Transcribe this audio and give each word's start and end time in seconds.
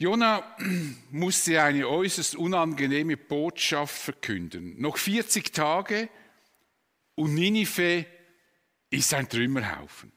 Jona 0.00 0.56
musste 1.10 1.62
eine 1.62 1.86
äußerst 1.86 2.34
unangenehme 2.34 3.18
Botschaft 3.18 3.94
verkünden. 3.94 4.80
Noch 4.80 4.96
40 4.96 5.52
Tage 5.52 6.08
und 7.16 7.34
Ninive 7.34 8.06
ist 8.88 9.12
ein 9.12 9.28
Trümmerhaufen. 9.28 10.10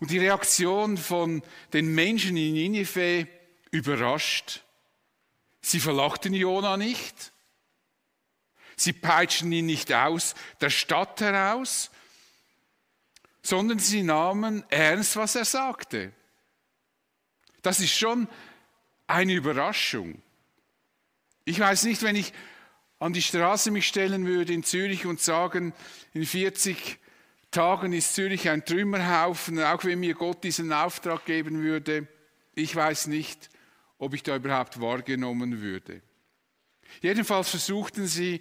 Und 0.00 0.10
die 0.10 0.18
Reaktion 0.18 0.98
von 0.98 1.42
den 1.72 1.94
Menschen 1.94 2.36
in 2.36 2.52
Ninive 2.52 3.26
überrascht. 3.70 4.62
Sie 5.62 5.80
verlachten 5.80 6.34
Jona 6.34 6.76
nicht. 6.76 7.32
Sie 8.76 8.92
peitschten 8.92 9.50
ihn 9.50 9.64
nicht 9.64 9.90
aus 9.94 10.34
der 10.60 10.68
Stadt 10.68 11.22
heraus, 11.22 11.90
sondern 13.42 13.78
sie 13.78 14.02
nahmen 14.02 14.62
ernst, 14.68 15.16
was 15.16 15.36
er 15.36 15.46
sagte. 15.46 16.12
Das 17.62 17.80
ist 17.80 17.96
schon 17.96 18.28
eine 19.06 19.34
Überraschung. 19.34 20.20
Ich 21.44 21.58
weiß 21.58 21.84
nicht, 21.84 22.02
wenn 22.02 22.16
ich 22.16 22.32
an 22.98 23.12
die 23.12 23.22
Straße 23.22 23.70
mich 23.70 23.86
stellen 23.86 24.26
würde 24.26 24.52
in 24.52 24.62
Zürich 24.62 25.06
und 25.06 25.20
sagen, 25.20 25.72
in 26.12 26.24
40 26.24 26.98
Tagen 27.50 27.92
ist 27.92 28.14
Zürich 28.14 28.48
ein 28.48 28.64
Trümmerhaufen, 28.64 29.60
auch 29.62 29.84
wenn 29.84 30.00
mir 30.00 30.14
Gott 30.14 30.44
diesen 30.44 30.72
Auftrag 30.72 31.24
geben 31.24 31.62
würde, 31.62 32.06
ich 32.54 32.74
weiß 32.74 33.08
nicht, 33.08 33.50
ob 33.98 34.14
ich 34.14 34.22
da 34.22 34.36
überhaupt 34.36 34.80
wahrgenommen 34.80 35.60
würde. 35.60 36.02
Jedenfalls 37.00 37.50
versuchten 37.50 38.06
sie, 38.06 38.40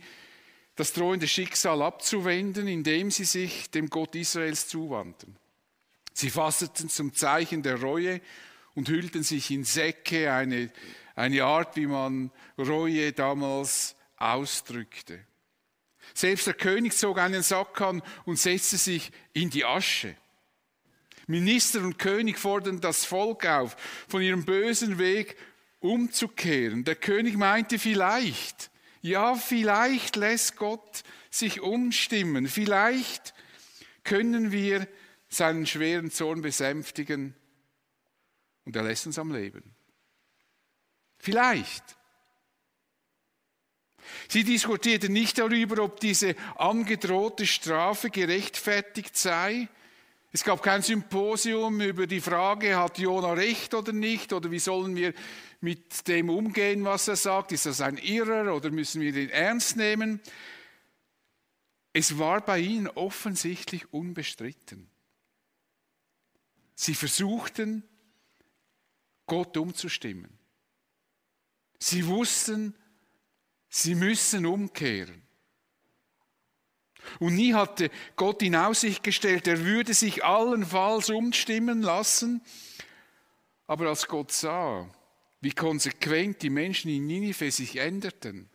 das 0.76 0.94
drohende 0.94 1.28
Schicksal 1.28 1.82
abzuwenden, 1.82 2.68
indem 2.68 3.12
sie 3.12 3.26
sich 3.26 3.70
dem 3.72 3.90
Gott 3.90 4.16
Israels 4.16 4.68
zuwandten. 4.68 5.36
Sie 6.14 6.30
fasteten 6.30 6.90
zum 6.90 7.14
Zeichen 7.14 7.62
der 7.62 7.82
Reue 7.82 8.22
und 8.76 8.90
hüllten 8.90 9.24
sich 9.24 9.52
in 9.52 9.64
Säcke, 9.64 10.32
eine, 10.32 10.72
eine 11.16 11.44
Art, 11.44 11.76
wie 11.76 11.88
man 11.88 12.32
Reue 12.58 13.12
damals 13.12 13.96
ausdrückte. 14.18 15.20
Selbst 16.14 16.48
der 16.48 16.54
König 16.54 16.94
zog 16.94 17.20
einen 17.20 17.44
Sack 17.44 17.80
an 17.82 18.02
und 18.26 18.38
setzte 18.38 18.78
sich 18.78 19.12
in 19.34 19.50
die 19.50 19.66
Asche. 19.66 20.16
Minister 21.28 21.82
und 21.82 21.98
König 21.98 22.38
forderten 22.38 22.82
das 22.82 23.06
Volk 23.06 23.46
auf, 23.46 23.76
von 24.08 24.22
ihrem 24.22 24.44
bösen 24.44 24.98
Weg 24.98 25.38
umzukehren. 25.80 26.84
Der 26.84 26.96
König 26.96 27.38
meinte 27.38 27.80
vielleicht, 27.80 28.70
ja, 29.02 29.36
vielleicht 29.36 30.16
lässt 30.16 30.58
Gott 30.58 31.04
sich 31.30 31.62
umstimmen, 31.62 32.48
vielleicht 32.48 33.34
können 34.04 34.52
wir 34.52 34.88
seinen 35.30 35.66
schweren 35.66 36.12
Zorn 36.12 36.42
besänftigen 36.42 37.36
und 38.72 38.78
er 38.78 38.84
lässt 38.84 39.06
uns 39.06 39.20
am 39.20 39.34
Leben. 39.34 39.76
Vielleicht. 41.18 41.84
Sie 44.30 44.46
diskutierten 44.46 45.12
nicht 45.12 45.38
darüber, 45.38 45.84
ob 45.84 46.00
diese 46.00 46.38
angedrohte 46.56 47.46
Strafe 47.46 48.10
gerechtfertigt 48.10 49.18
sei. 49.18 49.68
Es 50.32 50.46
gab 50.46 50.64
kein 50.64 50.82
Symposium 50.84 51.82
über 51.82 52.08
die 52.08 52.22
Frage, 52.22 52.78
hat 52.78 52.98
Jona 52.98 53.34
recht 53.34 53.74
oder 53.74 53.92
nicht, 53.92 54.32
oder 54.32 54.50
wie 54.52 54.60
sollen 54.60 54.96
wir 54.96 55.14
mit 55.60 56.08
dem 56.08 56.30
umgehen, 56.30 56.86
was 56.86 57.10
er 57.10 57.18
sagt. 57.18 57.52
Ist 57.52 57.66
das 57.66 57.82
ein 57.82 57.98
Irrer 57.98 58.56
oder 58.56 58.72
müssen 58.72 59.02
wir 59.02 59.14
ihn 59.14 59.32
ernst 59.32 59.76
nehmen? 59.76 60.22
Es 61.92 62.18
war 62.18 62.40
bei 62.40 62.60
ihnen 62.60 62.88
offensichtlich 62.88 63.92
unbestritten. 63.92 64.90
Sie 66.74 66.96
versuchten, 66.96 67.84
Gott 69.26 69.58
umzustimmen. 69.58 70.38
Sie 71.80 72.06
wussten, 72.08 72.76
Sie 73.70 73.96
müssen 73.96 74.46
umkehren. 74.46 75.22
Und 77.20 77.36
nie 77.36 77.54
hatte 77.54 77.90
Gott 78.16 78.42
in 78.42 78.56
Aussicht 78.56 79.04
gestellt, 79.04 79.48
er 79.48 79.66
würde 79.66 79.94
sich 79.94 80.24
allenfalls 80.24 81.10
umstimmen 81.10 81.82
lassen. 81.82 82.42
Aber 83.68 83.88
als 83.88 84.08
Gott 84.08 84.32
sah, 84.32 84.90
wie 85.40 85.52
konsequent 85.52 86.42
die 86.42 86.50
Menschen 86.50 86.92
in 86.92 87.08
Ninive 87.08 87.50
sich 87.52 87.78
änderten, 87.78 88.50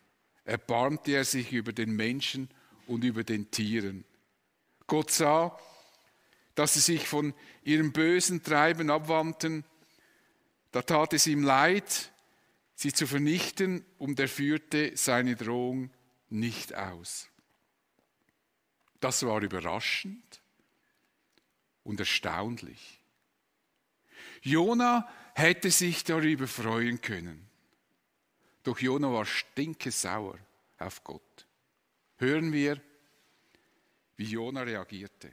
erbarmte 0.44 1.12
er 1.12 1.24
sich 1.24 1.52
über 1.52 1.72
den 1.72 1.96
Menschen 1.96 2.48
und 2.86 3.02
über 3.02 3.24
den 3.24 3.50
Tieren. 3.50 4.04
Gott 4.86 5.10
sah, 5.10 5.58
dass 6.54 6.74
sie 6.74 6.80
sich 6.80 7.08
von 7.08 7.34
ihrem 7.64 7.92
bösen 7.92 8.42
Treiben 8.42 8.90
abwandten. 8.90 9.64
Da 10.76 10.82
tat 10.82 11.14
es 11.14 11.26
ihm 11.26 11.42
leid, 11.42 12.12
sie 12.74 12.92
zu 12.92 13.06
vernichten, 13.06 13.82
und 13.96 14.20
er 14.20 14.28
führte 14.28 14.94
seine 14.94 15.34
Drohung 15.34 15.90
nicht 16.28 16.74
aus. 16.74 17.30
Das 19.00 19.24
war 19.24 19.40
überraschend 19.40 20.42
und 21.82 21.98
erstaunlich. 21.98 23.00
Jona 24.42 25.08
hätte 25.34 25.70
sich 25.70 26.04
darüber 26.04 26.46
freuen 26.46 27.00
können. 27.00 27.48
Doch 28.62 28.78
Jona 28.78 29.10
war 29.10 29.24
stinkesauer 29.24 30.38
auf 30.76 31.02
Gott. 31.04 31.46
Hören 32.18 32.52
wir, 32.52 32.82
wie 34.18 34.24
Jona 34.24 34.60
reagierte. 34.60 35.32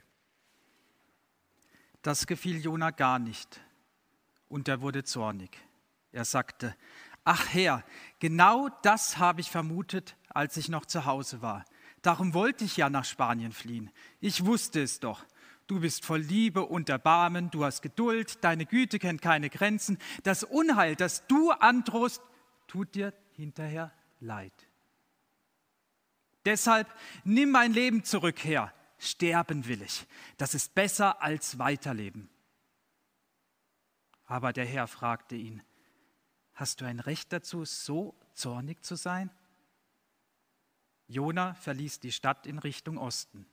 Das 2.00 2.26
gefiel 2.26 2.64
Jona 2.64 2.92
gar 2.92 3.18
nicht 3.18 3.60
und 4.48 4.68
er 4.68 4.80
wurde 4.80 5.04
zornig. 5.04 5.58
Er 6.12 6.24
sagte, 6.24 6.74
Ach 7.24 7.48
Herr, 7.52 7.82
genau 8.18 8.68
das 8.82 9.16
habe 9.16 9.40
ich 9.40 9.50
vermutet, 9.50 10.16
als 10.28 10.56
ich 10.58 10.68
noch 10.68 10.84
zu 10.84 11.06
Hause 11.06 11.40
war. 11.40 11.64
Darum 12.02 12.34
wollte 12.34 12.64
ich 12.64 12.76
ja 12.76 12.90
nach 12.90 13.06
Spanien 13.06 13.52
fliehen. 13.52 13.90
Ich 14.20 14.44
wusste 14.44 14.82
es 14.82 15.00
doch. 15.00 15.24
Du 15.66 15.80
bist 15.80 16.04
voll 16.04 16.20
Liebe 16.20 16.66
und 16.66 16.90
Erbarmen, 16.90 17.50
du 17.50 17.64
hast 17.64 17.80
Geduld, 17.80 18.44
deine 18.44 18.66
Güte 18.66 18.98
kennt 18.98 19.22
keine 19.22 19.48
Grenzen. 19.48 19.96
Das 20.22 20.44
Unheil, 20.44 20.96
das 20.96 21.26
du 21.26 21.50
androhst, 21.50 22.20
tut 22.66 22.94
dir 22.94 23.14
hinterher 23.32 23.90
leid. 24.20 24.52
Deshalb 26.44 26.86
nimm 27.24 27.50
mein 27.50 27.72
Leben 27.72 28.04
zurück 28.04 28.44
her. 28.44 28.74
Sterben 28.98 29.66
will 29.66 29.80
ich. 29.80 30.06
Das 30.36 30.54
ist 30.54 30.74
besser 30.74 31.22
als 31.22 31.58
weiterleben. 31.58 32.28
Aber 34.26 34.52
der 34.52 34.64
Herr 34.64 34.86
fragte 34.86 35.36
ihn, 35.36 35.62
Hast 36.54 36.80
du 36.80 36.84
ein 36.84 37.00
Recht 37.00 37.32
dazu, 37.32 37.64
so 37.64 38.14
zornig 38.32 38.82
zu 38.82 38.94
sein? 38.94 39.30
Jona 41.08 41.54
verließ 41.54 42.00
die 42.00 42.12
Stadt 42.12 42.46
in 42.46 42.58
Richtung 42.58 42.96
Osten. 42.96 43.46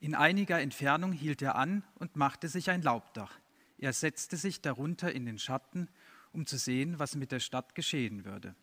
In 0.00 0.14
einiger 0.14 0.60
Entfernung 0.60 1.12
hielt 1.12 1.42
er 1.42 1.56
an 1.56 1.82
und 1.94 2.16
machte 2.16 2.48
sich 2.48 2.70
ein 2.70 2.82
Laubdach. 2.82 3.40
Er 3.78 3.92
setzte 3.92 4.36
sich 4.36 4.60
darunter 4.60 5.10
in 5.12 5.26
den 5.26 5.38
Schatten, 5.38 5.88
um 6.32 6.46
zu 6.46 6.58
sehen, 6.58 6.98
was 6.98 7.16
mit 7.16 7.32
der 7.32 7.40
Stadt 7.40 7.74
geschehen 7.74 8.24
würde. 8.24 8.54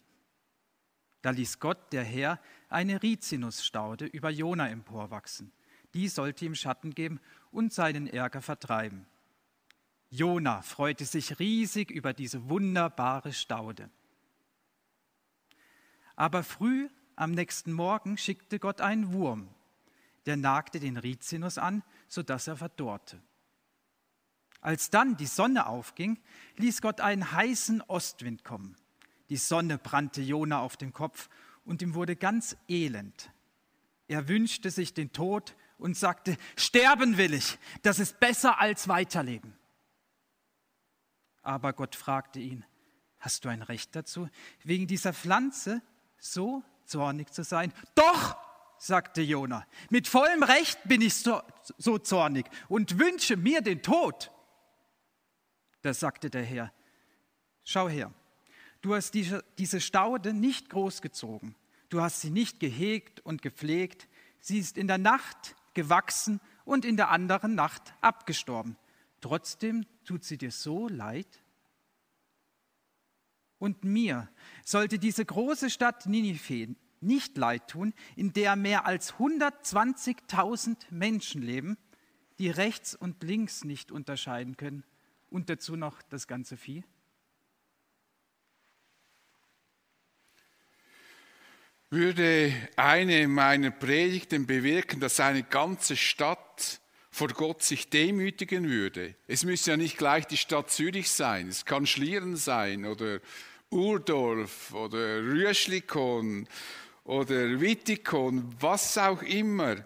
Da 1.22 1.32
ließ 1.32 1.60
Gott, 1.60 1.92
der 1.92 2.04
Herr, 2.04 2.40
eine 2.70 3.02
Rizinusstaude 3.02 4.06
über 4.06 4.30
Jona 4.30 4.70
emporwachsen. 4.70 5.52
Die 5.94 6.08
sollte 6.08 6.46
ihm 6.46 6.56
Schatten 6.56 6.94
geben 6.94 7.20
und 7.52 7.74
seinen 7.74 8.08
Ärger 8.08 8.42
vertreiben. 8.42 9.08
Jona 10.16 10.62
freute 10.62 11.06
sich 11.06 11.40
riesig 11.40 11.92
über 11.92 12.14
diese 12.14 12.50
wunderbare 12.50 13.34
Staude. 13.34 13.90
Aber 16.16 16.44
früh 16.44 16.90
am 17.16 17.32
nächsten 17.32 17.74
Morgen 17.74 18.18
schickte 18.18 18.60
Gott 18.60 18.82
einen 18.82 19.12
Wurm, 19.12 19.50
der 20.26 20.38
nagte 20.38 20.80
den 20.80 20.98
Rizinus 20.98 21.58
an, 21.58 21.84
sodass 22.08 22.48
er 22.48 22.58
verdorrte. 22.58 23.22
Als 24.62 24.90
dann 24.90 25.18
die 25.18 25.28
Sonne 25.28 25.68
aufging, 25.68 26.20
ließ 26.58 26.82
Gott 26.82 27.02
einen 27.02 27.32
heißen 27.32 27.82
Ostwind 27.82 28.44
kommen. 28.44 28.76
Die 29.30 29.38
Sonne 29.38 29.78
brannte 29.78 30.22
Jona 30.22 30.60
auf 30.60 30.78
den 30.78 30.94
Kopf 30.94 31.30
und 31.66 31.82
ihm 31.82 31.94
wurde 31.94 32.16
ganz 32.16 32.56
elend. 32.68 33.32
Er 34.08 34.28
wünschte 34.28 34.72
sich 34.72 34.94
den 34.94 35.12
Tod 35.12 35.56
und 35.78 35.98
sagte, 35.98 36.38
sterben 36.56 37.18
will 37.18 37.34
ich, 37.34 37.58
das 37.82 38.00
ist 38.00 38.20
besser 38.20 38.60
als 38.60 38.88
weiterleben. 38.88 39.54
Aber 41.46 41.74
Gott 41.74 41.96
fragte 41.96 42.40
ihn, 42.40 42.66
hast 43.20 43.46
du 43.46 43.50
ein 43.50 43.62
Recht 43.62 43.96
dazu, 43.96 44.28
wegen 44.64 44.88
dieser 44.88 45.14
Pflanze 45.14 45.84
so 46.18 46.64
zornig 46.86 47.32
zu 47.32 47.44
sein? 47.44 47.72
Doch, 47.94 48.36
sagte 48.80 49.22
Jona, 49.22 49.64
mit 49.92 50.08
vollem 50.08 50.42
Recht 50.42 50.80
bin 50.86 51.02
ich 51.02 51.14
so, 51.14 51.40
so 51.78 52.00
zornig 52.00 52.48
und 52.68 52.98
wünsche 52.98 53.38
mir 53.38 53.62
den 53.62 53.84
Tod. 53.84 54.32
Da 55.84 55.94
sagte 55.94 56.32
der 56.32 56.44
Herr, 56.44 56.74
schau 57.64 57.90
her, 57.90 58.12
du 58.82 58.96
hast 58.96 59.12
diese, 59.12 59.46
diese 59.60 59.82
Staude 59.82 60.34
nicht 60.34 60.72
großgezogen, 60.72 61.56
du 61.90 62.02
hast 62.02 62.22
sie 62.22 62.32
nicht 62.32 62.60
gehegt 62.60 63.20
und 63.20 63.44
gepflegt, 63.44 64.08
sie 64.40 64.58
ist 64.58 64.80
in 64.80 64.88
der 64.88 64.98
Nacht 64.98 65.56
gewachsen 65.76 66.42
und 66.64 66.86
in 66.86 66.98
der 66.98 67.12
anderen 67.12 67.54
Nacht 67.54 67.94
abgestorben. 68.02 68.78
Trotzdem 69.26 69.88
tut 70.04 70.24
sie 70.24 70.38
dir 70.38 70.52
so 70.52 70.88
leid? 70.88 71.42
Und 73.58 73.84
mir 73.84 74.30
sollte 74.64 75.00
diese 75.00 75.26
große 75.26 75.72
Stadt 75.72 76.06
Ninive 76.06 76.76
nicht 77.02 77.36
leid 77.36 77.68
tun, 77.68 77.96
in 78.16 78.34
der 78.34 78.56
mehr 78.56 78.86
als 78.86 79.16
120.000 79.16 80.78
Menschen 80.92 81.42
leben, 81.42 81.76
die 82.38 82.52
rechts 82.52 82.94
und 82.94 83.24
links 83.24 83.64
nicht 83.64 83.92
unterscheiden 83.92 84.58
können 84.58 84.84
und 85.32 85.50
dazu 85.50 85.76
noch 85.76 86.04
das 86.04 86.28
ganze 86.28 86.56
Vieh? 86.56 86.84
Würde 91.90 92.54
eine 92.76 93.28
meiner 93.28 93.72
Predigten 93.72 94.46
bewirken, 94.46 95.00
dass 95.00 95.20
eine 95.20 95.42
ganze 95.42 95.96
Stadt 95.96 96.80
vor 97.16 97.30
Gott 97.30 97.64
sich 97.64 97.88
demütigen 97.88 98.68
würde. 98.68 99.16
Es 99.26 99.46
müsste 99.46 99.72
ja 99.72 99.78
nicht 99.78 99.98
gleich 99.98 100.28
die 100.28 100.36
Stadt 100.36 100.70
Zürich 100.70 101.10
sein, 101.10 101.48
es 101.48 101.64
kann 101.64 101.88
Schlieren 101.88 102.36
sein 102.36 102.84
oder 102.84 103.22
Urdorf 103.70 104.74
oder 104.74 105.22
Rüschlikon 105.24 106.46
oder 107.06 107.62
Wittikon, 107.62 108.54
was 108.60 108.98
auch 108.98 109.22
immer, 109.22 109.78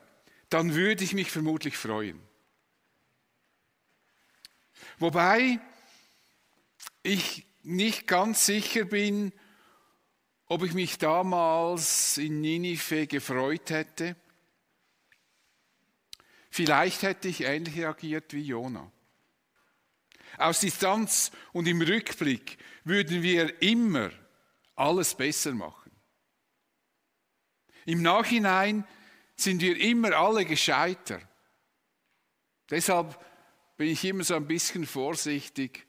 dann 0.50 0.74
würde 0.74 1.04
ich 1.04 1.14
mich 1.14 1.30
vermutlich 1.30 1.78
freuen. 1.78 2.20
Wobei 4.98 5.60
ich 7.04 7.46
nicht 7.62 8.08
ganz 8.08 8.48
sicher 8.48 8.86
bin, 8.86 9.34
ob 10.48 10.64
ich 10.64 10.74
mich 10.74 10.98
damals 10.98 12.18
in 12.18 12.42
Ninive 12.42 13.06
gefreut 13.06 13.70
hätte. 13.70 14.16
Vielleicht 16.50 17.04
hätte 17.04 17.28
ich 17.28 17.42
ähnlich 17.42 17.78
reagiert 17.78 18.34
wie 18.34 18.42
Jona. 18.42 18.92
Aus 20.38 20.62
Distanz 20.62 21.32
und 21.54 21.68
im 21.68 21.82
Rückblick 21.82 22.58
würden 22.84 23.22
wir 23.22 23.62
immer 23.62 24.12
alles 24.76 25.16
besser 25.16 25.54
machen. 25.54 25.92
Im 27.86 28.02
Nachhinein 28.02 28.88
sind 29.36 29.62
wir 29.62 29.80
immer 29.80 30.14
alle 30.14 30.46
gescheiter. 30.46 31.22
Deshalb 32.70 33.20
bin 33.78 33.90
ich 33.90 34.04
immer 34.06 34.24
so 34.24 34.36
ein 34.36 34.48
bisschen 34.48 34.86
vorsichtig, 34.86 35.88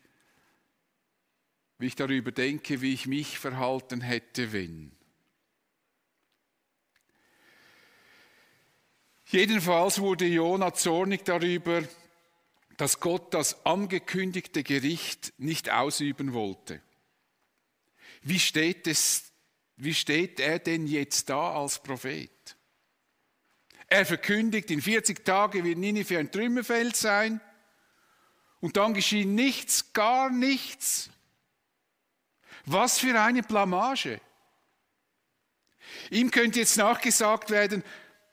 wie 1.79 1.87
ich 1.87 1.97
darüber 1.97 2.31
denke, 2.33 2.81
wie 2.81 2.95
ich 2.95 3.07
mich 3.07 3.39
verhalten 3.39 4.01
hätte, 4.01 4.53
wenn. 4.53 5.00
Jedenfalls 9.31 10.01
wurde 10.01 10.27
Jona 10.27 10.75
zornig 10.75 11.25
darüber, 11.25 11.83
dass 12.77 12.99
Gott 12.99 13.33
das 13.33 13.65
angekündigte 13.65 14.65
Gericht 14.65 15.33
nicht 15.39 15.71
ausüben 15.71 16.33
wollte. 16.33 16.83
Wie 18.23 18.41
steht, 18.41 18.89
es, 18.89 19.31
wie 19.77 19.95
steht 19.95 20.41
er 20.41 20.59
denn 20.59 20.89
jetzt 20.89 21.31
da 21.31 21.55
als 21.55 21.81
Prophet? 21.81 22.57
Er 23.87 24.05
verkündigt, 24.05 24.71
in 24.73 24.83
40 24.83 25.25
Tagen 25.25 25.63
wird 25.63 25.79
Ninive 25.79 26.19
ein 26.19 26.33
Trümmerfeld 26.33 26.97
sein 26.97 27.41
und 28.61 28.77
dann 28.77 28.95
geschieht 28.95 29.29
nichts, 29.29 29.93
gar 29.93 30.31
nichts. 30.31 31.09
Was 32.67 32.99
für 32.99 33.21
eine 33.21 33.43
Blamage. 33.43 34.21
Ihm 36.11 36.33
könnte 36.33 36.59
jetzt 36.59 36.77
nachgesagt 36.77 37.51
werden, 37.51 37.85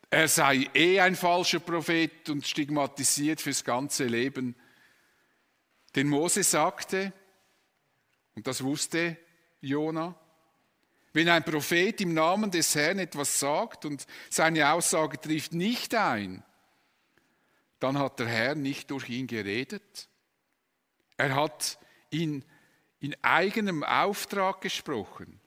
er 0.10 0.28
sei 0.28 0.70
eh 0.74 1.00
ein 1.00 1.16
falscher 1.16 1.60
Prophet 1.60 2.30
und 2.30 2.46
stigmatisiert 2.46 3.42
fürs 3.42 3.64
ganze 3.64 4.06
Leben. 4.06 4.56
Denn 5.96 6.08
Mose 6.08 6.44
sagte, 6.44 7.12
und 8.36 8.48
das 8.48 8.64
wusste 8.64 9.18
Jona, 9.62 10.16
wenn 11.14 11.30
ein 11.30 11.44
Prophet 11.44 12.00
im 12.02 12.14
Namen 12.14 12.52
des 12.52 12.76
Herrn 12.76 13.00
etwas 13.00 13.40
sagt 13.40 13.86
und 13.86 14.06
seine 14.30 14.72
Aussage 14.72 15.20
trifft 15.20 15.54
nicht 15.54 15.96
ein, 15.96 16.44
dann 17.80 17.98
hat 17.98 18.20
der 18.20 18.28
Herr 18.28 18.56
nicht 18.56 18.92
durch 18.92 19.10
ihn 19.10 19.28
geredet. 19.28 20.10
Er 21.18 21.36
hat 21.36 21.80
ihn 22.12 22.46
in 23.00 23.16
eigenem 23.24 23.84
Auftrag 23.84 24.62
gesprochen. 24.62 25.40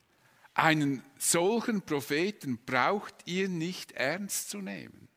Einen 0.60 1.02
solchen 1.16 1.80
Propheten 1.80 2.58
braucht 2.66 3.14
ihr 3.24 3.48
nicht 3.48 3.92
ernst 3.92 4.50
zu 4.50 4.58
nehmen. 4.58 5.08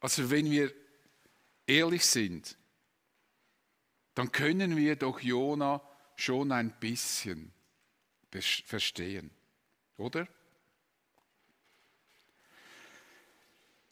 Also 0.00 0.30
wenn 0.30 0.50
wir 0.50 0.70
ehrlich 1.66 2.04
sind, 2.04 2.58
dann 4.12 4.30
können 4.32 4.76
wir 4.76 4.96
doch 4.96 5.18
Jona 5.20 5.80
schon 6.14 6.52
ein 6.52 6.78
bisschen 6.78 7.54
verstehen, 8.30 9.30
oder? 9.96 10.28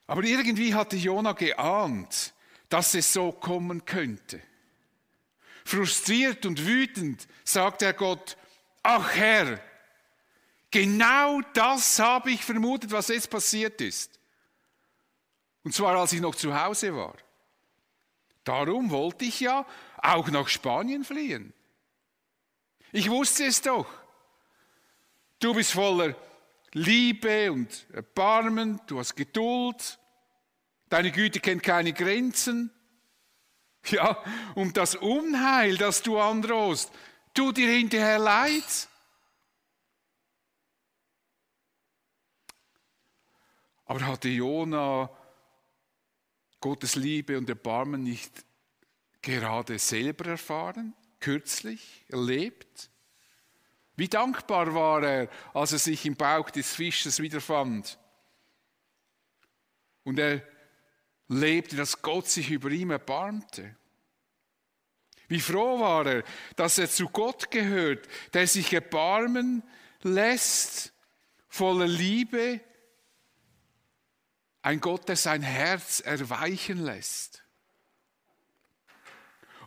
Aber 0.07 0.23
irgendwie 0.23 0.75
hatte 0.75 0.97
Jona 0.97 1.33
geahnt, 1.33 2.35
dass 2.69 2.93
es 2.93 3.11
so 3.11 3.33
kommen 3.33 3.87
könnte. 3.87 4.43
Frustriert 5.65 6.45
und 6.47 6.67
wütend 6.67 7.27
sagt 7.45 7.83
er 7.83 7.93
Gott, 7.93 8.37
ach 8.83 9.15
Herr, 9.15 9.61
genau 10.71 11.41
das 11.55 11.99
habe 11.99 12.31
ich 12.31 12.45
vermutet, 12.45 12.91
was 12.91 13.09
jetzt 13.09 13.31
passiert 13.31 13.81
ist. 13.81 14.19
Und 15.65 15.75
zwar 15.75 15.97
als 15.97 16.13
ich 16.13 16.21
noch 16.21 16.35
zu 16.35 16.61
Hause 16.61 16.95
war. 16.97 17.15
Darum 18.45 18.91
wollte 18.91 19.25
ich 19.25 19.41
ja 19.41 19.65
auch 19.99 20.29
nach 20.29 20.49
Spanien 20.49 21.05
fliehen. 21.05 21.53
Ich 22.91 23.09
wusste 23.09 23.45
es 23.45 23.63
doch. 23.63 23.87
Du 25.39 25.55
bist 25.55 25.73
voller 25.73 26.15
Liebe 26.73 27.53
und 27.53 27.87
Erbarmen, 27.93 28.81
du 28.87 28.99
hast 28.99 29.15
Geduld, 29.15 29.99
deine 30.89 31.13
Güte 31.13 31.41
kennt 31.41 31.63
keine 31.63 31.93
Grenzen. 31.93 32.71
Ja, 33.91 34.23
um 34.55 34.73
das 34.73 34.95
Unheil, 34.95 35.77
das 35.77 36.03
du 36.03 36.19
androhst, 36.19 36.93
tu 37.35 37.53
dir 37.53 37.69
hinterher 37.69 38.19
leid. 38.19 38.89
Aber 43.87 44.07
hatte 44.07 44.29
Jona 44.29 45.11
Gottes 46.61 46.95
Liebe 46.95 47.37
und 47.37 47.49
Erbarmen 47.49 48.05
nicht 48.05 48.33
gerade 49.21 49.79
selber 49.79 50.31
erfahren, 50.31 50.95
kürzlich 51.19 52.05
erlebt? 52.09 52.89
Wie 53.97 54.09
dankbar 54.09 54.75
war 54.75 55.03
er, 55.03 55.29
als 55.53 55.73
er 55.73 55.79
sich 55.79 56.07
im 56.07 56.17
Bauch 56.17 56.51
des 56.51 56.75
Fisches 56.75 57.21
wiederfand. 57.21 57.99
Und 60.05 60.19
er 60.19 60.43
lebte, 61.33 61.77
dass 61.77 62.03
Gott 62.03 62.29
sich 62.29 62.51
über 62.51 62.71
ihm 62.71 62.91
erbarmte. 62.91 63.77
Wie 65.29 65.41
froh 65.41 65.81
war 65.81 66.07
er, 66.07 66.25
dass 66.57 66.79
er 66.79 66.91
zu 66.91 67.09
Gott 67.09 67.51
gehört, 67.51 68.07
der 68.35 68.47
sich 68.47 68.73
erbarmen 68.73 69.63
lässt, 70.03 70.93
voller 71.49 71.87
Liebe, 71.87 72.61
ein 74.63 74.81
Gott, 74.81 75.09
der 75.09 75.17
sein 75.17 75.43
Herz 75.43 76.01
erweichen 76.01 76.79
lässt. 76.79 77.43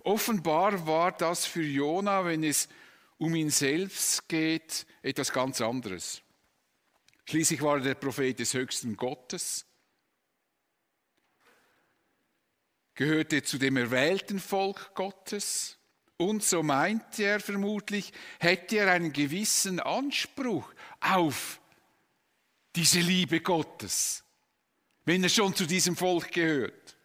Offenbar 0.04 0.86
war 0.86 1.12
das 1.12 1.46
für 1.46 1.64
Jona, 1.64 2.26
wenn 2.26 2.44
es 2.44 2.70
um 3.18 3.34
ihn 3.36 3.50
selbst 3.50 4.30
geht, 4.30 4.86
etwas 5.02 5.34
ganz 5.34 5.62
anderes. 5.62 6.22
Schließlich 7.26 7.62
war 7.62 7.78
er 7.78 7.84
der 7.84 7.96
Prophet 7.96 8.38
des 8.38 8.54
höchsten 8.54 8.96
Gottes. 8.96 9.66
Gehörte 12.96 13.44
zu 13.44 13.58
dem 13.58 13.78
erwählten 13.78 14.40
Volk 14.40 14.96
Gottes 14.96 15.78
und 16.18 16.44
so 16.44 16.64
meinte 16.64 17.24
er 17.24 17.40
vermutlich, 17.42 18.14
hätte 18.40 18.78
er 18.78 18.92
einen 18.92 19.12
gewissen 19.12 19.80
Anspruch 19.82 20.74
auf 21.02 21.60
diese 22.76 23.00
Liebe 23.00 23.42
Gottes, 23.42 24.24
wenn 25.04 25.24
er 25.24 25.30
schon 25.30 25.54
zu 25.56 25.66
diesem 25.66 25.96
Volk 25.96 26.32
gehört. 26.32 26.96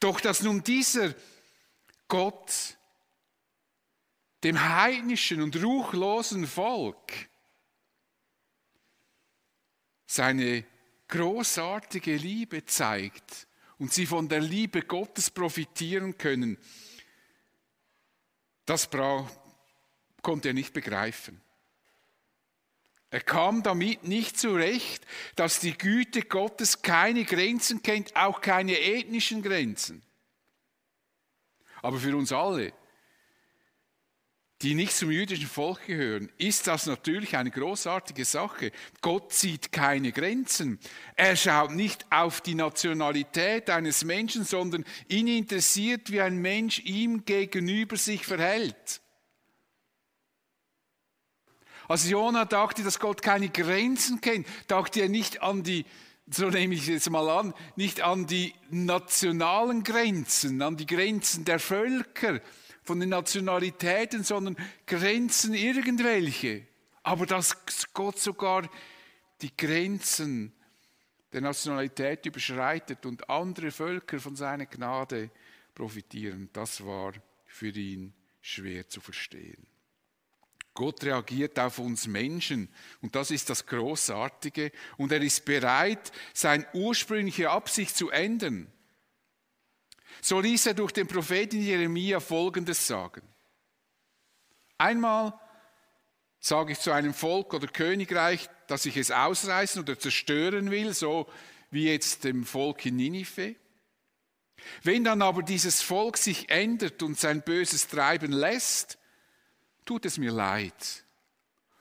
Doch 0.00 0.20
dass 0.20 0.42
nun 0.42 0.62
dieser 0.62 1.14
Gott 2.06 2.78
dem 4.44 4.68
heidnischen 4.68 5.42
und 5.42 5.62
ruchlosen 5.62 6.46
Volk 6.46 7.12
seine 10.06 10.64
großartige 11.08 12.16
Liebe 12.16 12.64
zeigt, 12.64 13.47
und 13.78 13.92
sie 13.92 14.06
von 14.06 14.28
der 14.28 14.40
Liebe 14.40 14.82
Gottes 14.82 15.30
profitieren 15.30 16.18
können, 16.18 16.58
das 18.66 18.88
konnte 20.22 20.48
er 20.48 20.54
nicht 20.54 20.72
begreifen. 20.72 21.40
Er 23.10 23.20
kam 23.20 23.62
damit 23.62 24.04
nicht 24.04 24.38
zurecht, 24.38 25.06
dass 25.34 25.60
die 25.60 25.76
Güte 25.76 26.22
Gottes 26.22 26.82
keine 26.82 27.24
Grenzen 27.24 27.82
kennt, 27.82 28.14
auch 28.14 28.42
keine 28.42 28.78
ethnischen 28.78 29.42
Grenzen. 29.42 30.02
Aber 31.80 31.98
für 31.98 32.14
uns 32.14 32.32
alle, 32.32 32.74
die 34.62 34.74
nicht 34.74 34.92
zum 34.92 35.10
jüdischen 35.10 35.46
Volk 35.46 35.86
gehören, 35.86 36.30
ist 36.36 36.66
das 36.66 36.86
natürlich 36.86 37.36
eine 37.36 37.50
großartige 37.50 38.24
Sache. 38.24 38.72
Gott 39.00 39.32
sieht 39.32 39.70
keine 39.70 40.10
Grenzen. 40.10 40.80
Er 41.14 41.36
schaut 41.36 41.70
nicht 41.70 42.04
auf 42.10 42.40
die 42.40 42.56
Nationalität 42.56 43.70
eines 43.70 44.04
Menschen, 44.04 44.44
sondern 44.44 44.84
ihn 45.08 45.28
interessiert, 45.28 46.10
wie 46.10 46.20
ein 46.20 46.38
Mensch 46.38 46.80
ihm 46.80 47.24
gegenüber 47.24 47.96
sich 47.96 48.26
verhält. 48.26 49.00
Als 51.86 52.08
Jona 52.08 52.44
dachte, 52.44 52.82
dass 52.82 52.98
Gott 52.98 53.22
keine 53.22 53.48
Grenzen 53.48 54.20
kennt, 54.20 54.46
dachte 54.66 55.00
er 55.00 55.08
nicht 55.08 55.40
an 55.40 55.62
die, 55.62 55.86
so 56.30 56.50
nehme 56.50 56.74
ich 56.74 56.88
es 56.88 57.08
mal 57.08 57.30
an, 57.30 57.54
nicht 57.76 58.02
an 58.02 58.26
die 58.26 58.52
nationalen 58.70 59.84
Grenzen, 59.84 60.60
an 60.60 60.76
die 60.76 60.84
Grenzen 60.84 61.44
der 61.46 61.58
Völker, 61.58 62.40
von 62.88 63.00
den 63.00 63.10
Nationalitäten, 63.10 64.24
sondern 64.24 64.56
Grenzen 64.86 65.52
irgendwelche. 65.52 66.66
Aber 67.02 67.26
dass 67.26 67.54
Gott 67.92 68.18
sogar 68.18 68.68
die 69.42 69.54
Grenzen 69.54 70.54
der 71.34 71.42
Nationalität 71.42 72.24
überschreitet 72.24 73.04
und 73.04 73.28
andere 73.28 73.70
Völker 73.70 74.18
von 74.18 74.36
seiner 74.36 74.64
Gnade 74.64 75.30
profitieren, 75.74 76.48
das 76.54 76.82
war 76.82 77.12
für 77.44 77.68
ihn 77.68 78.14
schwer 78.40 78.88
zu 78.88 79.02
verstehen. 79.02 79.66
Gott 80.72 81.04
reagiert 81.04 81.58
auf 81.58 81.78
uns 81.80 82.06
Menschen 82.06 82.68
und 83.02 83.14
das 83.14 83.30
ist 83.30 83.50
das 83.50 83.66
Großartige 83.66 84.72
und 84.96 85.12
er 85.12 85.20
ist 85.20 85.44
bereit, 85.44 86.10
seine 86.32 86.66
ursprüngliche 86.72 87.50
Absicht 87.50 87.94
zu 87.94 88.08
ändern. 88.08 88.72
So 90.20 90.40
ließ 90.40 90.66
er 90.66 90.74
durch 90.74 90.92
den 90.92 91.06
Propheten 91.06 91.60
Jeremia 91.60 92.20
Folgendes 92.20 92.86
sagen. 92.86 93.22
Einmal 94.76 95.38
sage 96.40 96.72
ich 96.72 96.78
zu 96.78 96.92
einem 96.92 97.14
Volk 97.14 97.54
oder 97.54 97.66
Königreich, 97.66 98.48
dass 98.66 98.86
ich 98.86 98.96
es 98.96 99.10
ausreißen 99.10 99.82
oder 99.82 99.98
zerstören 99.98 100.70
will, 100.70 100.94
so 100.94 101.28
wie 101.70 101.88
jetzt 101.88 102.24
dem 102.24 102.44
Volk 102.44 102.86
in 102.86 102.96
Ninive. 102.96 103.56
Wenn 104.82 105.04
dann 105.04 105.22
aber 105.22 105.42
dieses 105.42 105.82
Volk 105.82 106.16
sich 106.16 106.48
ändert 106.50 107.02
und 107.02 107.18
sein 107.18 107.42
böses 107.42 107.88
Treiben 107.88 108.32
lässt, 108.32 108.98
tut 109.84 110.04
es 110.04 110.18
mir 110.18 110.32
leid. 110.32 111.04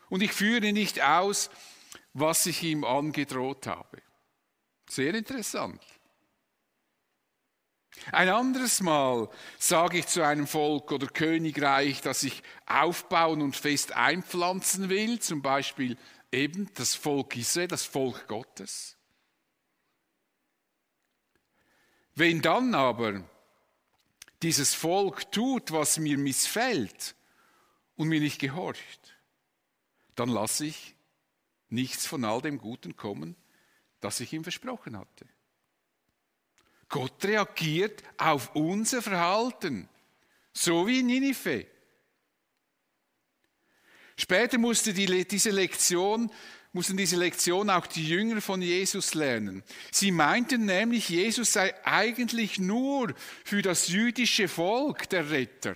Und 0.10 0.22
ich 0.22 0.32
führe 0.32 0.72
nicht 0.72 1.02
aus, 1.02 1.50
was 2.14 2.46
ich 2.46 2.64
ihm 2.64 2.84
angedroht 2.84 3.68
habe. 3.68 4.02
Sehr 4.90 5.14
interessant. 5.14 5.82
Ein 8.12 8.30
anderes 8.30 8.82
Mal 8.82 9.30
sage 9.58 10.00
ich 10.00 10.08
zu 10.08 10.24
einem 10.24 10.48
Volk 10.48 10.92
oder 10.92 11.08
Königreich, 11.08 12.02
das 12.02 12.24
ich 12.24 12.44
aufbauen 12.66 13.42
und 13.42 13.56
fest 13.56 13.94
einpflanzen 13.94 14.90
will, 14.90 15.20
zum 15.20 15.42
Beispiel 15.42 15.98
eben 16.32 16.72
das 16.76 16.96
Volk 16.96 17.36
Israel, 17.36 17.68
das 17.68 17.84
Volk 17.84 18.28
Gottes. 18.28 18.98
Wenn 22.16 22.42
dann 22.42 22.74
aber 22.74 23.24
dieses 24.42 24.74
Volk 24.74 25.32
tut, 25.32 25.72
was 25.72 26.00
mir 26.00 26.18
missfällt, 26.18 27.16
und 27.98 28.08
mir 28.08 28.22
nicht 28.22 28.40
gehorcht, 28.40 29.18
dann 30.16 30.30
lasse 30.30 30.66
ich 30.66 30.96
nichts 31.68 32.06
von 32.06 32.24
all 32.24 32.42
dem 32.42 32.60
Guten 32.60 32.96
kommen, 32.96 33.36
das 34.00 34.20
ich 34.22 34.32
ihm 34.32 34.44
versprochen 34.44 34.98
hatte. 34.98 35.28
Gott 36.90 37.24
reagiert 37.24 38.04
auf 38.18 38.56
unser 38.56 39.02
Verhalten, 39.02 39.90
so 40.54 40.88
wie 40.88 41.00
in 41.00 41.08
Ninive. 41.08 41.68
Später 44.16 44.58
musste 44.58 44.94
die, 44.94 45.28
diese 45.28 45.52
Lektion, 45.52 46.32
mussten 46.74 46.98
diese 46.98 47.18
Lektion 47.18 47.70
auch 47.70 47.86
die 47.86 48.08
Jünger 48.08 48.42
von 48.42 48.62
Jesus 48.62 49.14
lernen. 49.14 49.64
Sie 49.92 50.12
meinten 50.12 50.66
nämlich, 50.66 51.10
Jesus 51.10 51.54
sei 51.54 51.74
eigentlich 51.86 52.58
nur 52.58 53.14
für 53.44 53.62
das 53.62 53.90
jüdische 53.90 54.48
Volk 54.48 55.10
der 55.10 55.30
Retter. 55.30 55.76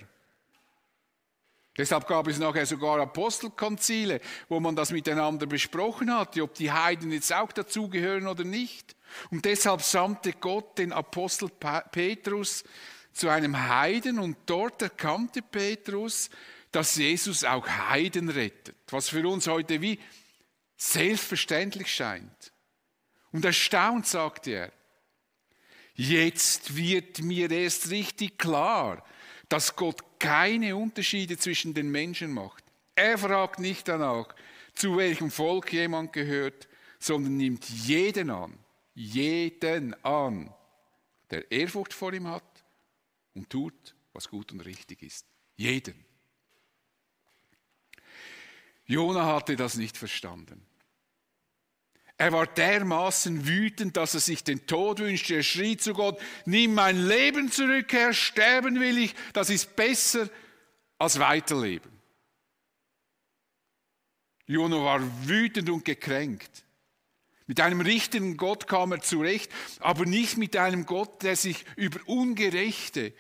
Deshalb 1.78 2.06
gab 2.08 2.28
es 2.28 2.38
nachher 2.38 2.66
sogar 2.66 3.00
Apostelkonzile, 3.00 4.20
wo 4.50 4.60
man 4.60 4.76
das 4.76 4.92
miteinander 4.92 5.46
besprochen 5.46 6.14
hatte, 6.14 6.44
ob 6.44 6.54
die 6.54 6.72
Heiden 6.72 7.12
jetzt 7.12 7.34
auch 7.34 7.52
dazugehören 7.52 8.28
oder 8.28 8.44
nicht. 8.44 8.96
Und 9.30 9.46
deshalb 9.46 9.82
sandte 9.82 10.34
Gott 10.34 10.78
den 10.78 10.94
Apostel 10.94 11.50
Petrus 11.92 12.64
zu 13.14 13.30
einem 13.30 13.68
Heiden 13.68 14.20
und 14.20 14.38
dort 14.46 14.82
erkannte 14.82 15.42
Petrus, 15.42 16.30
dass 16.72 16.96
Jesus 16.96 17.44
auch 17.44 17.68
Heiden 17.68 18.30
rettet, 18.30 18.76
was 18.90 19.10
für 19.10 19.28
uns 19.28 19.48
heute 19.48 19.82
wie 19.82 20.00
selbstverständlich 20.78 21.94
scheint. 21.94 22.54
Und 23.32 23.46
erstaunt 23.46 24.08
sagte 24.08 24.52
er, 24.52 24.72
jetzt 25.96 26.76
wird 26.76 27.20
mir 27.20 27.52
erst 27.52 27.90
richtig 27.92 28.38
klar, 28.38 29.04
dass 29.50 29.76
Gott 29.76 30.02
keine 30.20 30.76
Unterschiede 30.76 31.38
zwischen 31.38 31.74
den 31.74 31.92
Menschen 31.92 32.32
macht. 32.32 32.64
Er 32.96 33.18
fragt 33.18 33.60
nicht 33.60 33.88
danach, 33.88 34.34
zu 34.74 34.98
welchem 34.98 35.30
Volk 35.30 35.74
jemand 35.74 36.14
gehört, 36.14 36.68
sondern 37.00 37.38
nimmt 37.38 37.68
jeden 37.68 38.30
an, 38.30 38.58
jeden 38.94 39.94
an, 40.04 40.54
der 41.30 41.52
Ehrfurcht 41.52 41.94
vor 41.94 42.14
ihm 42.14 42.28
hat 42.28 42.64
und 43.34 43.50
tut, 43.50 43.96
was 44.14 44.30
gut 44.30 44.52
und 44.52 44.62
richtig 44.62 45.02
ist. 45.02 45.26
Jeden. 45.56 46.06
Jona 48.86 49.26
hatte 49.26 49.56
das 49.56 49.76
nicht 49.76 49.98
verstanden. 49.98 50.66
Er 52.18 52.34
war 52.34 52.46
dermaßen 52.46 53.48
wütend, 53.48 53.98
dass 53.98 54.14
er 54.14 54.20
sich 54.20 54.44
den 54.44 54.68
Tod 54.68 55.00
wünschte. 55.00 55.36
Er 55.36 55.44
schrie 55.44 55.78
zu 55.78 55.94
Gott, 55.94 56.22
nimm 56.46 56.76
mein 56.76 57.08
Leben 57.08 57.52
zurück, 57.52 57.92
Herr, 57.94 58.14
sterben 58.14 58.80
will 58.80 58.98
ich, 59.00 59.16
das 59.34 59.50
ist 59.50 59.76
besser 59.76 60.30
als 61.00 61.18
weiterleben. 61.18 61.92
Jona 64.46 64.84
war 64.84 65.28
wütend 65.28 65.70
und 65.70 65.84
gekränkt. 65.86 66.64
Mit 67.48 67.60
einem 67.60 67.82
richtenden 67.82 68.38
Gott 68.38 68.68
kam 68.68 68.92
er 68.92 69.02
zurecht, 69.02 69.52
aber 69.80 70.06
nicht 70.06 70.38
mit 70.38 70.56
einem 70.56 70.86
Gott, 70.86 71.24
der 71.24 71.36
sich 71.36 71.66
über 71.76 72.00
ungerechte 72.08 73.14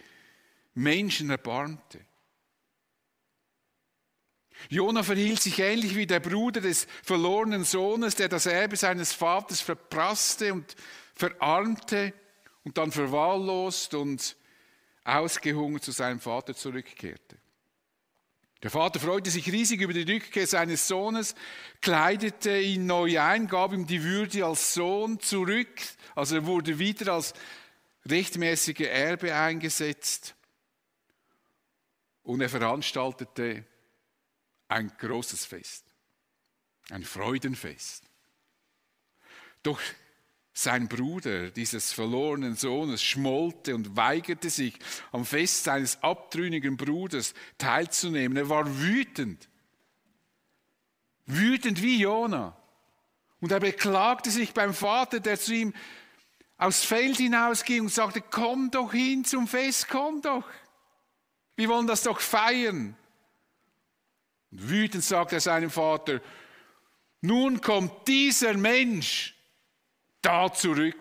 Menschen 0.73 1.29
erbarmte. 1.29 1.99
Jona 4.69 5.03
verhielt 5.03 5.41
sich 5.41 5.59
ähnlich 5.59 5.95
wie 5.95 6.05
der 6.05 6.19
Bruder 6.19 6.61
des 6.61 6.87
verlorenen 7.03 7.63
Sohnes, 7.63 8.15
der 8.15 8.29
das 8.29 8.45
Erbe 8.45 8.75
seines 8.75 9.11
Vaters 9.11 9.59
verprasste 9.59 10.53
und 10.53 10.75
verarmte 11.15 12.13
und 12.63 12.77
dann 12.77 12.91
verwahrlost 12.91 13.95
und 13.95 14.35
ausgehungert 15.03 15.83
zu 15.83 15.91
seinem 15.91 16.19
Vater 16.19 16.55
zurückkehrte. 16.55 17.40
Der 18.63 18.69
Vater 18.69 18.99
freute 18.99 19.31
sich 19.31 19.51
riesig 19.51 19.81
über 19.81 19.93
die 19.93 20.09
Rückkehr 20.11 20.45
seines 20.45 20.87
Sohnes, 20.87 21.33
kleidete 21.81 22.59
ihn 22.59 22.85
neu 22.85 23.19
ein, 23.19 23.47
gab 23.47 23.73
ihm 23.73 23.87
die 23.87 24.03
Würde 24.03 24.45
als 24.45 24.75
Sohn 24.75 25.19
zurück, 25.19 25.81
also 26.13 26.35
er 26.35 26.45
wurde 26.45 26.77
wieder 26.77 27.13
als 27.13 27.33
rechtmäßiger 28.05 28.89
Erbe 28.89 29.33
eingesetzt 29.33 30.35
und 32.23 32.41
er 32.41 32.49
veranstaltete 32.49 33.65
ein 34.67 34.91
großes 34.95 35.45
Fest, 35.45 35.85
ein 36.91 37.03
Freudenfest. 37.03 38.03
Doch 39.63 39.81
sein 40.63 40.87
Bruder 40.87 41.49
dieses 41.49 41.91
verlorenen 41.91 42.55
Sohnes 42.55 43.01
schmollte 43.01 43.73
und 43.73 43.95
weigerte 43.95 44.49
sich, 44.49 44.77
am 45.11 45.25
Fest 45.25 45.63
seines 45.63 46.01
abtrünnigen 46.03 46.77
Bruders 46.77 47.33
teilzunehmen. 47.57 48.37
Er 48.37 48.49
war 48.49 48.79
wütend, 48.79 49.49
wütend 51.25 51.81
wie 51.81 52.01
Jona. 52.01 52.55
Und 53.39 53.51
er 53.51 53.59
beklagte 53.59 54.29
sich 54.29 54.53
beim 54.53 54.73
Vater, 54.73 55.19
der 55.19 55.39
zu 55.39 55.53
ihm 55.53 55.73
aufs 56.57 56.83
Feld 56.83 57.17
hinausging 57.17 57.81
und 57.81 57.91
sagte, 57.91 58.21
komm 58.21 58.69
doch 58.69 58.91
hin 58.91 59.25
zum 59.25 59.47
Fest, 59.47 59.87
komm 59.89 60.21
doch. 60.21 60.47
Wir 61.55 61.69
wollen 61.69 61.87
das 61.87 62.03
doch 62.03 62.19
feiern. 62.19 62.95
Und 64.51 64.69
wütend 64.69 65.03
sagt 65.03 65.33
er 65.33 65.39
seinem 65.39 65.71
Vater, 65.71 66.21
nun 67.21 67.61
kommt 67.61 68.07
dieser 68.07 68.53
Mensch 68.53 69.35
da 70.21 70.51
zurück. 70.51 70.95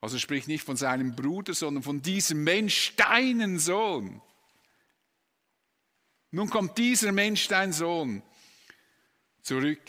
Also 0.00 0.18
spricht 0.18 0.48
nicht 0.48 0.64
von 0.64 0.76
seinem 0.76 1.14
Bruder, 1.14 1.54
sondern 1.54 1.82
von 1.82 2.00
diesem 2.00 2.42
Mensch, 2.44 2.96
deinen 2.96 3.58
Sohn. 3.58 4.22
Nun 6.30 6.48
kommt 6.48 6.78
dieser 6.78 7.12
Mensch, 7.12 7.48
dein 7.48 7.72
Sohn, 7.72 8.22
zurück 9.42 9.80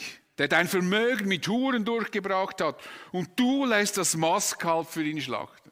der 0.42 0.48
dein 0.48 0.68
Vermögen 0.68 1.28
mit 1.28 1.48
Huren 1.48 1.86
durchgebracht 1.86 2.62
hat, 2.62 2.82
und 3.12 3.40
du 3.40 3.64
lässt 3.64 3.98
das 3.98 4.16
Mastkalb 4.16 4.88
für 4.88 5.04
ihn 5.04 5.22
schlachten. 5.22 5.72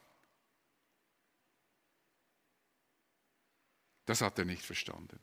Das 4.05 4.21
hat 4.21 4.37
er 4.37 4.45
nicht 4.45 4.61
verstanden. 4.61 5.19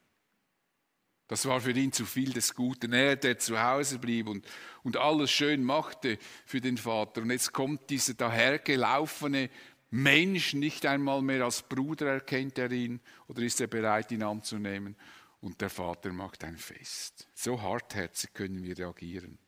Das 1.28 1.46
war 1.46 1.60
für 1.60 1.72
ihn 1.72 1.92
zu 1.92 2.04
viel 2.04 2.32
des 2.32 2.54
Guten. 2.54 2.92
Er, 2.92 3.16
der 3.16 3.38
zu 3.38 3.60
Hause 3.60 3.98
blieb 3.98 4.28
und, 4.28 4.46
und 4.84 4.96
alles 4.96 5.30
schön 5.30 5.64
machte 5.64 6.18
für 6.44 6.60
den 6.60 6.78
Vater. 6.78 7.22
Und 7.22 7.30
jetzt 7.30 7.52
kommt 7.52 7.90
dieser 7.90 8.14
dahergelaufene 8.14 9.50
Mensch, 9.90 10.54
nicht 10.54 10.86
einmal 10.86 11.22
mehr 11.22 11.44
als 11.44 11.62
Bruder 11.62 12.06
erkennt 12.06 12.58
er 12.58 12.70
ihn 12.70 13.00
oder 13.28 13.42
ist 13.42 13.60
er 13.60 13.66
bereit, 13.66 14.12
ihn 14.12 14.22
anzunehmen. 14.22 14.96
Und 15.40 15.60
der 15.60 15.70
Vater 15.70 16.12
macht 16.12 16.44
ein 16.44 16.58
Fest. 16.58 17.28
So 17.34 17.60
hartherzig 17.60 18.32
können 18.32 18.62
wir 18.62 18.78
reagieren. 18.78 19.38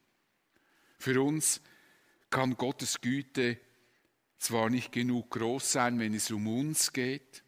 Für 0.98 1.22
uns 1.22 1.60
kann 2.30 2.56
Gottes 2.56 3.00
Güte 3.00 3.58
zwar 4.38 4.70
nicht 4.70 4.92
genug 4.92 5.30
groß 5.30 5.72
sein, 5.72 5.98
wenn 5.98 6.14
es 6.14 6.30
um 6.30 6.46
uns 6.46 6.92
geht, 6.92 7.42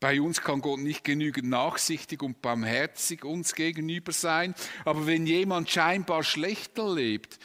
bei 0.00 0.20
uns 0.20 0.40
kann 0.40 0.62
Gott 0.62 0.80
nicht 0.80 1.04
genügend 1.04 1.48
nachsichtig 1.48 2.22
und 2.22 2.40
barmherzig 2.40 3.24
uns 3.24 3.54
gegenüber 3.54 4.12
sein, 4.12 4.54
aber 4.84 5.06
wenn 5.06 5.26
jemand 5.26 5.70
scheinbar 5.70 6.24
schlechter 6.24 6.92
lebt 6.92 7.38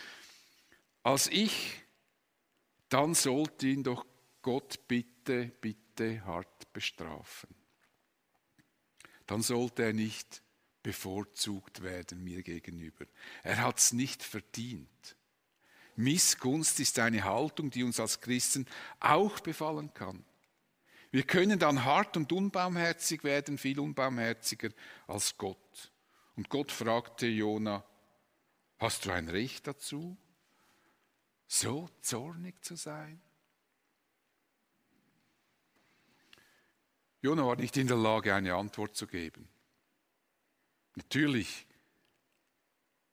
als 1.03 1.27
ich, 1.27 1.81
dann 2.89 3.13
sollte 3.13 3.67
ihn 3.67 3.83
doch 3.83 4.05
Gott 4.41 4.88
bitte, 4.88 5.51
bitte 5.59 6.25
hart 6.25 6.71
bestrafen. 6.71 7.53
Dann 9.27 9.41
sollte 9.41 9.83
er 9.83 9.93
nicht 9.93 10.41
bevorzugt 10.81 11.81
werden 11.81 12.24
mir 12.24 12.41
gegenüber. 12.41 13.05
Er 13.43 13.57
hat 13.57 13.79
es 13.79 13.91
nicht 13.91 14.24
verdient. 14.24 15.15
Missgunst 15.95 16.79
ist 16.79 17.00
eine 17.00 17.24
Haltung, 17.24 17.69
die 17.69 17.83
uns 17.83 18.00
als 18.00 18.21
Christen 18.21 18.67
auch 19.00 19.39
befallen 19.39 19.93
kann. 19.93 20.24
Wir 21.15 21.24
können 21.24 21.57
dann 21.57 21.86
hart 21.86 22.17
und 22.17 22.34
unbarmherzig 22.34 23.24
werden, 23.24 23.57
viel 23.57 23.79
unbarmherziger 23.79 24.72
als 25.07 25.38
Gott. 25.38 25.93
Und 26.36 26.50
Gott 26.50 26.74
fragte 26.74 27.25
Jona, 27.25 27.86
hast 28.79 29.05
du 29.05 29.12
ein 29.12 29.29
Recht 29.29 29.65
dazu, 29.65 30.17
so 31.48 31.89
zornig 32.01 32.62
zu 32.65 32.75
sein? 32.75 33.22
Jona 37.22 37.48
war 37.48 37.55
nicht 37.55 37.77
in 37.77 37.88
der 37.88 37.95
Lage, 37.95 38.36
eine 38.36 38.53
Antwort 38.53 38.98
zu 38.98 39.07
geben. 39.07 39.48
Natürlich 40.95 41.65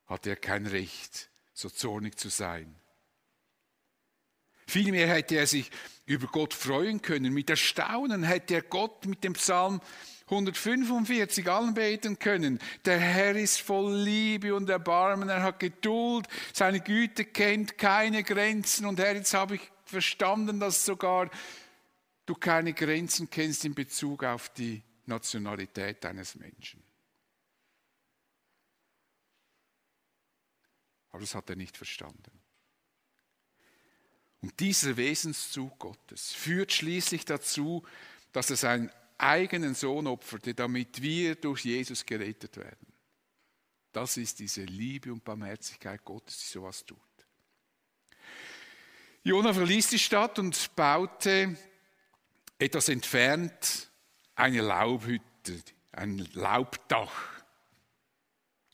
hatte 0.07 0.31
er 0.31 0.35
kein 0.35 0.67
Recht, 0.67 1.29
so 1.53 1.69
zornig 1.69 2.19
zu 2.19 2.27
sein. 2.27 2.75
Vielmehr 4.67 5.07
hätte 5.07 5.35
er 5.35 5.47
sich 5.47 5.69
über 6.05 6.27
Gott 6.27 6.53
freuen 6.53 7.01
können. 7.01 7.33
Mit 7.33 7.49
Erstaunen 7.49 8.23
hätte 8.23 8.55
er 8.55 8.61
Gott 8.61 9.05
mit 9.05 9.23
dem 9.23 9.33
Psalm 9.33 9.81
145 10.25 11.49
anbeten 11.49 12.17
können. 12.17 12.59
Der 12.85 12.99
Herr 12.99 13.35
ist 13.35 13.61
voll 13.61 13.95
Liebe 13.95 14.55
und 14.55 14.69
Erbarmen, 14.69 15.29
er 15.29 15.43
hat 15.43 15.59
Geduld, 15.59 16.27
seine 16.53 16.79
Güte 16.79 17.25
kennt 17.25 17.77
keine 17.77 18.23
Grenzen. 18.23 18.85
Und 18.85 18.99
Herr, 18.99 19.15
jetzt 19.15 19.33
habe 19.33 19.55
ich 19.55 19.61
verstanden, 19.85 20.59
dass 20.59 20.85
sogar 20.85 21.29
du 22.25 22.35
keine 22.35 22.73
Grenzen 22.73 23.29
kennst 23.29 23.65
in 23.65 23.75
Bezug 23.75 24.23
auf 24.23 24.49
die 24.49 24.81
Nationalität 25.05 26.05
eines 26.05 26.35
Menschen. 26.35 26.81
Aber 31.11 31.21
das 31.21 31.35
hat 31.35 31.49
er 31.49 31.55
nicht 31.55 31.77
verstanden. 31.77 32.42
Und 34.43 34.59
dieser 34.59 34.97
Wesenszug 34.97 35.79
Gottes 35.79 36.33
führt 36.33 36.73
schließlich 36.73 37.23
dazu, 37.23 37.81
dass 38.33 38.49
er 38.49 38.57
seinen 38.57 38.91
eigenen 39.17 39.73
Sohn 39.73 40.05
opferte, 40.05 40.53
damit 40.53 41.01
wir 41.01 41.35
durch 41.35 41.63
Jesus 41.63 42.05
gerettet 42.05 42.57
werden. 42.57 42.93
Das 43.93 44.17
ist 44.17 44.39
diese 44.39 44.63
Liebe 44.63 45.13
und 45.13 45.23
Barmherzigkeit 45.23 46.03
Gottes, 46.03 46.39
die 46.39 46.47
sowas 46.47 46.85
tut. 46.85 46.99
Jona 49.23 49.53
verließ 49.53 49.87
die 49.87 49.99
Stadt 49.99 50.37
und 50.39 50.75
baute 50.75 51.55
etwas 52.59 52.89
entfernt 52.89 53.89
eine 54.35 54.59
Laubhütte, 54.59 55.63
ein 55.93 56.17
Laubdach. 56.33 57.32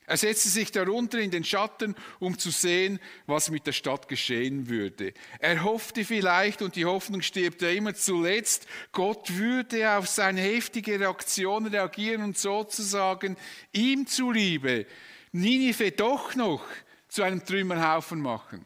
Er 0.10 0.18
setzte 0.18 0.50
sich 0.50 0.72
darunter 0.72 1.20
in 1.20 1.30
den 1.30 1.44
Schatten, 1.44 1.94
um 2.18 2.36
zu 2.36 2.50
sehen, 2.50 3.00
was 3.28 3.52
mit 3.52 3.68
der 3.68 3.74
Stadt 3.74 4.08
geschehen 4.08 4.68
würde. 4.68 5.14
Er 5.38 5.64
hoffte 5.64 6.04
vielleicht, 6.04 6.64
und 6.64 6.76
die 6.76 6.86
Hoffnung 6.86 7.22
stirbt 7.22 7.62
ja 7.62 7.70
immer 7.70 7.94
zuletzt, 7.94 8.66
Gott 8.92 9.38
würde 9.38 9.88
auf 9.92 10.08
seine 10.08 10.42
heftige 10.42 11.00
Reaktion 11.00 11.68
reagieren 11.68 12.24
und 12.24 12.40
sozusagen 12.40 13.38
ihm 13.72 14.08
zuliebe 14.08 14.88
Ninive 15.32 15.92
doch 15.92 16.34
noch 16.34 16.66
zu 17.08 17.22
einem 17.22 17.46
Trümmerhaufen 17.46 18.20
machen. 18.20 18.66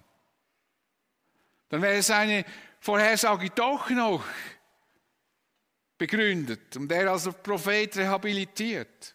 Dann 1.68 1.82
wäre 1.82 2.02
seine 2.04 2.46
Vorhersage 2.80 3.50
doch 3.50 3.90
noch 3.90 4.24
begründet 5.98 6.78
und 6.78 6.90
er 6.90 7.12
als 7.12 7.30
Prophet 7.44 7.98
rehabilitiert. 7.98 9.14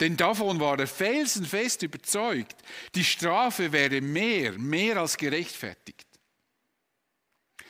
Denn 0.00 0.16
davon 0.16 0.60
war 0.60 0.78
er 0.78 0.86
felsenfest 0.86 1.82
überzeugt, 1.82 2.56
die 2.94 3.04
Strafe 3.04 3.72
wäre 3.72 4.00
mehr, 4.00 4.52
mehr 4.52 4.98
als 4.98 5.16
gerechtfertigt. 5.16 6.06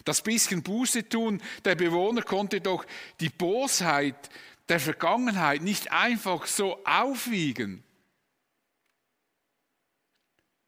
Das 0.04 0.22
bisschen 0.22 0.62
Buße 0.62 1.08
tun 1.08 1.42
der 1.64 1.74
Bewohner 1.74 2.22
konnte 2.22 2.60
doch 2.60 2.84
die 3.20 3.30
Bosheit 3.30 4.30
der 4.68 4.80
Vergangenheit 4.80 5.62
nicht 5.62 5.90
einfach 5.92 6.46
so 6.46 6.84
aufwiegen. 6.84 7.82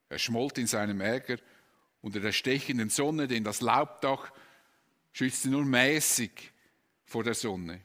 Er 0.08 0.18
schmollt 0.18 0.58
in 0.58 0.66
seinem 0.66 1.00
Ärger 1.00 1.38
unter 2.00 2.20
der 2.20 2.32
stechenden 2.32 2.88
Sonne, 2.88 3.28
denn 3.28 3.44
das 3.44 3.60
Laubdach 3.60 4.32
schützte 5.12 5.48
nur 5.48 5.64
mäßig 5.64 6.52
vor 7.04 7.22
der 7.22 7.34
Sonne. 7.34 7.80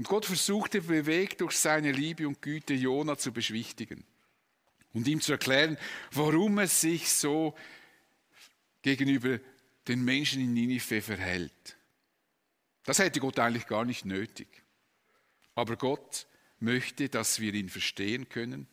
Und 0.00 0.08
Gott 0.08 0.24
versuchte 0.24 0.80
bewegt 0.80 1.42
durch 1.42 1.58
seine 1.58 1.92
Liebe 1.92 2.26
und 2.26 2.40
Güte 2.40 2.72
Jona 2.72 3.18
zu 3.18 3.32
beschwichtigen 3.32 4.02
und 4.94 5.06
ihm 5.06 5.20
zu 5.20 5.32
erklären, 5.32 5.76
warum 6.12 6.56
er 6.56 6.68
sich 6.68 7.10
so 7.10 7.54
gegenüber 8.80 9.38
den 9.88 10.02
Menschen 10.02 10.40
in 10.40 10.54
Ninive 10.54 11.02
verhält. 11.02 11.76
Das 12.84 12.98
hätte 12.98 13.20
Gott 13.20 13.38
eigentlich 13.38 13.66
gar 13.66 13.84
nicht 13.84 14.06
nötig. 14.06 14.48
Aber 15.54 15.76
Gott 15.76 16.26
möchte, 16.60 17.10
dass 17.10 17.38
wir 17.38 17.52
ihn 17.52 17.68
verstehen 17.68 18.26
können. 18.30 18.68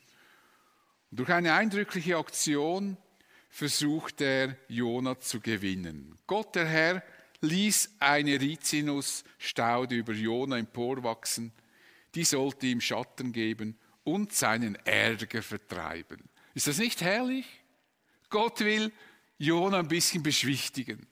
Und 1.11 1.19
durch 1.19 1.29
eine 1.29 1.55
eindrückliche 1.55 2.15
Aktion 2.15 2.95
versucht 3.49 4.21
er, 4.21 4.55
Jona 4.69 5.19
zu 5.19 5.41
gewinnen. 5.41 6.17
Gott, 6.25 6.55
der 6.55 6.67
Herr, 6.67 7.03
ließ 7.41 7.95
eine 7.99 8.39
Rizinusstaude 8.39 9.95
über 9.95 10.13
Jona 10.13 10.57
emporwachsen, 10.57 11.51
die 12.15 12.23
sollte 12.23 12.67
ihm 12.67 12.81
Schatten 12.81 13.31
geben 13.31 13.77
und 14.03 14.33
seinen 14.33 14.75
Ärger 14.85 15.43
vertreiben. 15.43 16.29
Ist 16.53 16.67
das 16.67 16.79
nicht 16.79 17.01
herrlich? 17.01 17.45
Gott 18.29 18.61
will 18.61 18.91
Jona 19.37 19.79
ein 19.79 19.87
bisschen 19.87 20.23
beschwichtigen. 20.23 21.05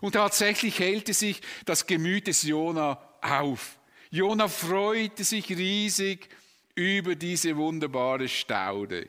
Und 0.00 0.12
tatsächlich 0.12 0.78
hellte 0.78 1.14
sich 1.14 1.40
das 1.64 1.86
Gemüt 1.86 2.26
des 2.26 2.42
Jona 2.42 2.98
auf. 3.20 3.78
Jona 4.10 4.48
freute 4.48 5.24
sich 5.24 5.48
riesig 5.50 6.28
über 6.74 7.14
diese 7.14 7.56
wunderbare 7.56 8.28
Staude. 8.28 9.08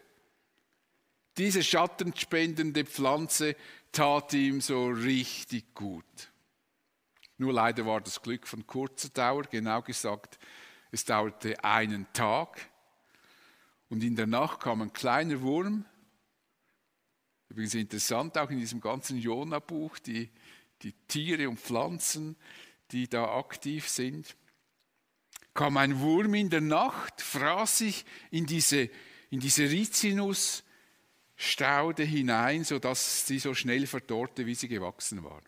Diese 1.38 1.64
schattenspendende 1.64 2.86
Pflanze 2.86 3.56
tat 3.96 4.34
ihm 4.34 4.60
so 4.60 4.88
richtig 4.90 5.74
gut. 5.74 6.04
Nur 7.38 7.54
leider 7.54 7.86
war 7.86 8.02
das 8.02 8.22
Glück 8.22 8.46
von 8.46 8.68
kurzer 8.68 9.08
Dauer, 9.10 9.44
genau 9.44 9.82
gesagt, 9.82 10.38
es 10.92 11.06
dauerte 11.06 11.64
einen 11.64 12.06
Tag 12.12 12.70
und 13.88 14.04
in 14.04 14.18
der 14.18 14.28
Nacht 14.28 14.60
kam 14.60 14.82
ein 14.82 14.92
kleiner 14.92 15.42
Wurm. 15.42 15.86
Übrigens 17.48 17.74
interessant 17.76 18.38
auch 18.38 18.50
in 18.50 18.60
diesem 18.60 18.82
ganzen 18.82 19.18
Jona-Buch, 19.18 20.00
die, 20.00 20.30
die 20.82 20.92
Tiere 21.08 21.48
und 21.48 21.60
Pflanzen, 21.60 22.36
die 22.92 23.08
da 23.08 23.38
aktiv 23.38 23.88
sind. 23.88 24.36
Kam 25.54 25.78
ein 25.78 26.02
Wurm 26.02 26.34
in 26.34 26.50
der 26.50 26.62
Nacht, 26.62 27.22
fraß 27.22 27.78
sich 27.78 28.06
in 28.30 28.46
diese, 28.46 28.90
in 29.30 29.40
diese 29.40 29.70
Rizinus, 29.70 30.65
Staude 31.36 32.04
hinein, 32.04 32.64
sodass 32.64 33.28
sie 33.28 33.40
so 33.40 33.54
schnell 33.54 33.88
verdorrte, 33.88 34.46
wie 34.46 34.56
sie 34.56 34.68
gewachsen 34.68 35.24
war. 35.24 35.42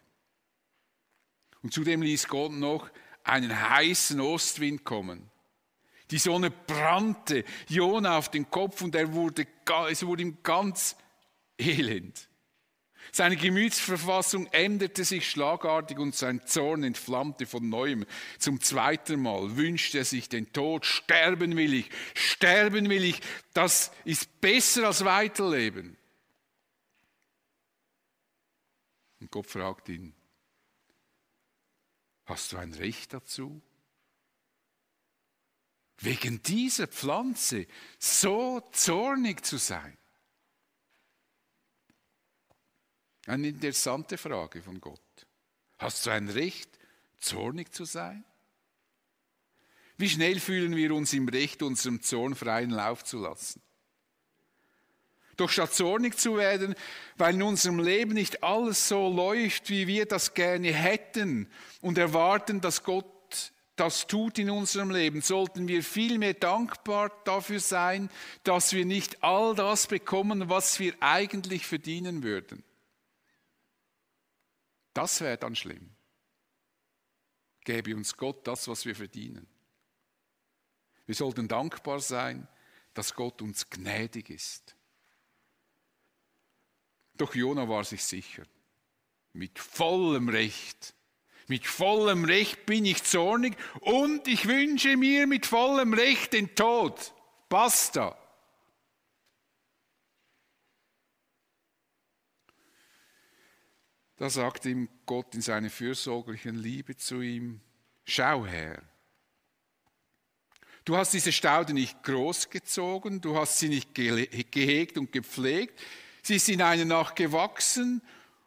Und 1.63 1.73
zudem 1.73 2.01
ließ 2.01 2.27
Gott 2.27 2.51
noch 2.51 2.89
einen 3.23 3.69
heißen 3.69 4.19
Ostwind 4.19 4.83
kommen. 4.83 5.29
Die 6.11 6.17
Sonne 6.17 6.51
brannte 6.51 7.43
Jona 7.67 8.17
auf 8.17 8.29
den 8.29 8.49
Kopf 8.49 8.81
und 8.81 8.95
er 8.95 9.13
wurde, 9.13 9.45
es 9.89 10.05
wurde 10.05 10.21
ihm 10.21 10.37
ganz 10.43 10.95
elend. 11.57 12.29
Seine 13.11 13.37
Gemütsverfassung 13.37 14.47
änderte 14.47 15.03
sich 15.05 15.29
schlagartig 15.29 15.99
und 15.99 16.15
sein 16.15 16.41
Zorn 16.45 16.83
entflammte 16.83 17.45
von 17.45 17.67
neuem. 17.69 18.05
Zum 18.39 18.61
zweiten 18.61 19.21
Mal 19.21 19.55
wünschte 19.55 19.99
er 19.99 20.05
sich 20.05 20.29
den 20.29 20.51
Tod. 20.53 20.85
Sterben 20.85 21.55
will 21.55 21.73
ich, 21.73 21.89
sterben 22.13 22.89
will 22.89 23.03
ich. 23.03 23.21
Das 23.53 23.91
ist 24.05 24.41
besser 24.41 24.87
als 24.87 25.03
weiterleben. 25.05 25.97
Und 29.19 29.31
Gott 29.31 29.47
fragt 29.47 29.89
ihn, 29.89 30.13
hast 32.25 32.51
du 32.51 32.57
ein 32.57 32.73
Recht 32.73 33.13
dazu? 33.13 33.61
Wegen 35.99 36.43
dieser 36.43 36.87
Pflanze 36.87 37.65
so 37.97 38.61
zornig 38.71 39.43
zu 39.43 39.57
sein? 39.57 39.97
Eine 43.27 43.49
interessante 43.49 44.17
Frage 44.17 44.61
von 44.61 44.79
Gott. 44.79 45.01
Hast 45.77 46.05
du 46.05 46.11
ein 46.11 46.29
Recht, 46.29 46.69
zornig 47.19 47.73
zu 47.73 47.83
sein? 47.83 48.23
Wie 49.97 50.07
schnell 50.07 50.39
fühlen 50.39 50.75
wir 50.75 50.93
uns 50.95 51.11
im 51.11 51.27
Recht, 51.27 51.61
unserem 51.61 52.01
Zorn 52.01 52.35
freien 52.35 52.69
Lauf 52.69 53.03
zu 53.03 53.19
lassen? 53.19 53.61
Doch 55.35 55.49
statt 55.49 55.73
zornig 55.73 56.17
zu 56.17 56.37
werden, 56.37 56.73
weil 57.17 57.35
in 57.35 57.43
unserem 57.43 57.79
Leben 57.79 58.13
nicht 58.13 58.43
alles 58.43 58.87
so 58.87 59.09
läuft, 59.13 59.69
wie 59.69 59.87
wir 59.87 60.05
das 60.05 60.33
gerne 60.33 60.73
hätten 60.73 61.51
und 61.81 61.97
erwarten, 61.97 62.61
dass 62.61 62.83
Gott 62.83 63.51
das 63.75 64.07
tut 64.07 64.39
in 64.39 64.49
unserem 64.49 64.89
Leben, 64.89 65.21
sollten 65.21 65.67
wir 65.67 65.83
vielmehr 65.83 66.33
dankbar 66.33 67.11
dafür 67.25 67.59
sein, 67.59 68.09
dass 68.43 68.71
wir 68.71 68.85
nicht 68.85 69.21
all 69.21 69.53
das 69.53 69.85
bekommen, 69.85 70.49
was 70.49 70.79
wir 70.79 70.95
eigentlich 71.01 71.67
verdienen 71.67 72.23
würden. 72.23 72.63
Das 74.97 75.21
wäre 75.21 75.37
dann 75.37 75.55
schlimm. 75.55 75.91
Gäbe 77.63 77.95
uns 77.95 78.17
Gott 78.17 78.47
das, 78.47 78.67
was 78.67 78.83
wir 78.83 78.95
verdienen. 78.95 79.45
Wir 81.05 81.13
sollten 81.13 81.47
dankbar 81.47 81.99
sein, 81.99 82.47
dass 82.95 83.13
Gott 83.13 83.43
uns 83.43 83.69
gnädig 83.69 84.31
ist. 84.31 84.75
Doch 87.13 87.35
Jona 87.35 87.69
war 87.69 87.83
sich 87.83 88.03
sicher. 88.03 88.43
Mit 89.33 89.59
vollem 89.59 90.29
Recht. 90.29 90.95
Mit 91.45 91.67
vollem 91.67 92.25
Recht 92.25 92.65
bin 92.65 92.83
ich 92.83 93.03
zornig 93.03 93.55
und 93.81 94.27
ich 94.27 94.47
wünsche 94.47 94.97
mir 94.97 95.27
mit 95.27 95.45
vollem 95.45 95.93
Recht 95.93 96.33
den 96.33 96.55
Tod. 96.55 97.13
Basta. 97.49 98.17
Da 104.17 104.31
sagt 104.31 104.65
ihm 104.65 104.89
Gott 105.05 105.35
in 105.35 105.41
seiner 105.41 105.69
fürsorglichen 105.69 106.55
Liebe 106.55 106.97
zu 106.97 107.21
ihm, 107.21 107.61
schau 108.03 108.45
her, 108.45 108.81
du 110.85 110.97
hast 110.97 111.13
diese 111.13 111.31
Staude 111.31 111.73
nicht 111.73 112.01
großgezogen, 112.03 113.21
du 113.21 113.37
hast 113.37 113.59
sie 113.59 113.69
nicht 113.69 113.93
gehegt 113.93 114.97
und 114.97 115.11
gepflegt, 115.11 115.79
sie 116.23 116.37
ist 116.37 116.49
in 116.49 116.63
einer 116.63 116.85
Nacht 116.85 117.15
gewachsen 117.15 118.01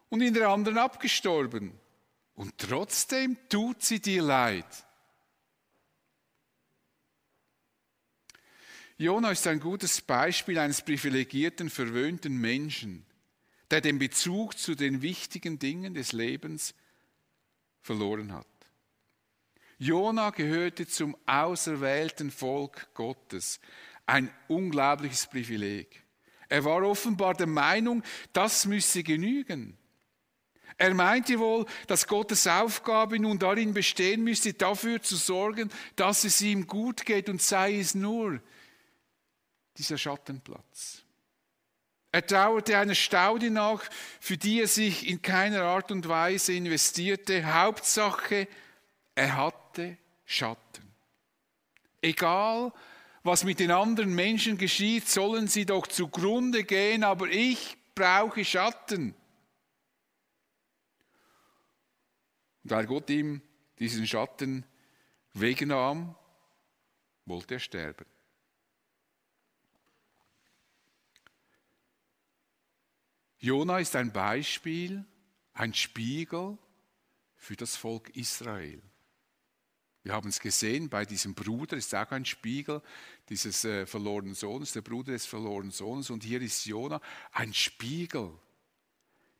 und 0.09 0.22
in 0.22 0.35
der 0.35 0.48
anderen 0.48 0.78
abgestorben. 0.78 1.78
Und 2.35 2.59
trotzdem 2.59 3.38
tut 3.48 3.83
sie 3.83 4.00
dir 4.00 4.22
leid. 4.22 4.66
Jona 8.96 9.30
ist 9.30 9.46
ein 9.46 9.61
gutes 9.61 10.00
Beispiel 10.00 10.59
eines 10.59 10.83
privilegierten, 10.83 11.70
verwöhnten 11.70 12.37
Menschen 12.38 13.06
der 13.70 13.80
den 13.80 13.98
Bezug 13.98 14.59
zu 14.59 14.74
den 14.74 15.02
wichtigen 15.02 15.59
Dingen 15.59 15.94
des 15.94 16.12
Lebens 16.12 16.74
verloren 17.83 18.33
hat. 18.33 18.46
Jona 19.78 20.30
gehörte 20.30 20.87
zum 20.87 21.16
auserwählten 21.26 22.30
Volk 22.30 22.92
Gottes. 22.94 23.61
Ein 24.04 24.30
unglaubliches 24.48 25.26
Privileg. 25.26 26.04
Er 26.48 26.64
war 26.64 26.83
offenbar 26.83 27.35
der 27.35 27.46
Meinung, 27.46 28.02
das 28.33 28.66
müsse 28.66 29.02
genügen. 29.02 29.78
Er 30.76 30.94
meinte 30.94 31.38
wohl, 31.38 31.66
dass 31.87 32.06
Gottes 32.06 32.46
Aufgabe 32.46 33.18
nun 33.18 33.38
darin 33.38 33.72
bestehen 33.72 34.24
müsste, 34.24 34.52
dafür 34.52 35.00
zu 35.00 35.16
sorgen, 35.16 35.70
dass 35.94 36.24
es 36.24 36.40
ihm 36.40 36.66
gut 36.66 37.06
geht 37.06 37.28
und 37.28 37.40
sei 37.40 37.78
es 37.78 37.94
nur 37.94 38.40
dieser 39.76 39.96
Schattenplatz. 39.96 41.02
Er 42.12 42.27
trauerte 42.27 42.77
einer 42.77 42.94
Staude 42.94 43.51
nach, 43.51 43.88
für 44.20 44.37
die 44.37 44.61
er 44.61 44.66
sich 44.66 45.09
in 45.09 45.23
keiner 45.23 45.62
Art 45.62 45.92
und 45.92 46.09
Weise 46.09 46.53
investierte. 46.53 47.55
Hauptsache, 47.55 48.49
er 49.14 49.37
hatte 49.37 49.96
Schatten. 50.25 50.90
Egal, 52.03 52.73
was 53.23 53.44
mit 53.44 53.61
den 53.61 53.70
anderen 53.70 54.14
Menschen 54.14 54.59
geschieht, 54.59 55.09
sollen 55.09 55.46
sie 55.46 55.66
doch 55.66 55.87
zugrunde 55.87 56.64
gehen, 56.64 57.05
aber 57.05 57.29
ich 57.29 57.77
brauche 57.94 58.44
Schatten. 58.44 59.14
Und 62.64 62.70
weil 62.70 62.87
Gott 62.87 63.09
ihm 63.11 63.40
diesen 63.79 64.07
Schatten 64.07 64.64
wegnahm, 65.35 66.16
wollte 67.27 67.55
er 67.55 67.61
sterben. 67.61 68.07
Jona 73.40 73.79
ist 73.79 73.96
ein 73.96 74.12
Beispiel, 74.12 75.05
ein 75.55 75.72
Spiegel 75.72 76.59
für 77.37 77.57
das 77.57 77.74
Volk 77.74 78.14
Israel. 78.14 78.83
Wir 80.03 80.12
haben 80.12 80.29
es 80.29 80.40
gesehen 80.40 80.88
bei 80.88 81.05
diesem 81.07 81.35
Bruder, 81.35 81.76
ist 81.76 81.94
auch 81.94 82.11
ein 82.11 82.24
Spiegel 82.26 82.83
dieses 83.29 83.64
äh, 83.64 83.87
verlorenen 83.87 84.35
Sohnes, 84.35 84.72
der 84.72 84.83
Bruder 84.83 85.12
des 85.12 85.26
verlorenen 85.26 85.70
Sohnes. 85.70 86.11
Und 86.11 86.22
hier 86.22 86.40
ist 86.42 86.66
Jona 86.66 87.00
ein 87.33 87.53
Spiegel. 87.55 88.31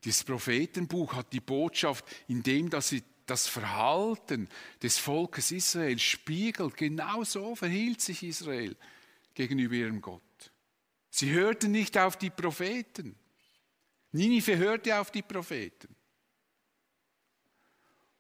Dieses 0.05 0.25
Prophetenbuch 0.25 1.15
hat 1.15 1.33
die 1.33 1.41
Botschaft, 1.41 2.05
indem 2.27 2.71
dass 2.71 2.89
sie 2.89 3.03
das 3.27 3.47
Verhalten 3.47 4.49
des 4.83 4.99
Volkes 4.99 5.51
Israel 5.51 5.99
spiegelt. 5.99 6.77
Genau 6.77 7.23
so 7.25 7.55
verhielt 7.55 8.01
sich 8.01 8.23
Israel 8.23 8.77
gegenüber 9.35 9.75
ihrem 9.75 10.01
Gott. 10.01 10.23
Sie 11.11 11.31
hörten 11.31 11.73
nicht 11.73 11.99
auf 11.99 12.17
die 12.17 12.31
Propheten. 12.31 13.20
Ninive 14.13 14.57
hörte 14.57 14.99
auf 14.99 15.11
die 15.11 15.23
Propheten. 15.23 15.95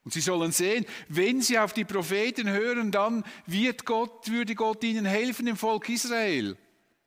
Und 0.02 0.14
sie 0.14 0.20
sollen 0.20 0.52
sehen, 0.52 0.86
wenn 1.08 1.42
sie 1.42 1.58
auf 1.58 1.72
die 1.72 1.84
Propheten 1.84 2.48
hören, 2.48 2.90
dann 2.90 3.24
wird 3.46 3.84
Gott, 3.84 4.30
würde 4.30 4.54
Gott 4.54 4.82
ihnen 4.82 5.04
helfen, 5.04 5.46
dem 5.46 5.56
Volk 5.56 5.88
Israel, 5.88 6.56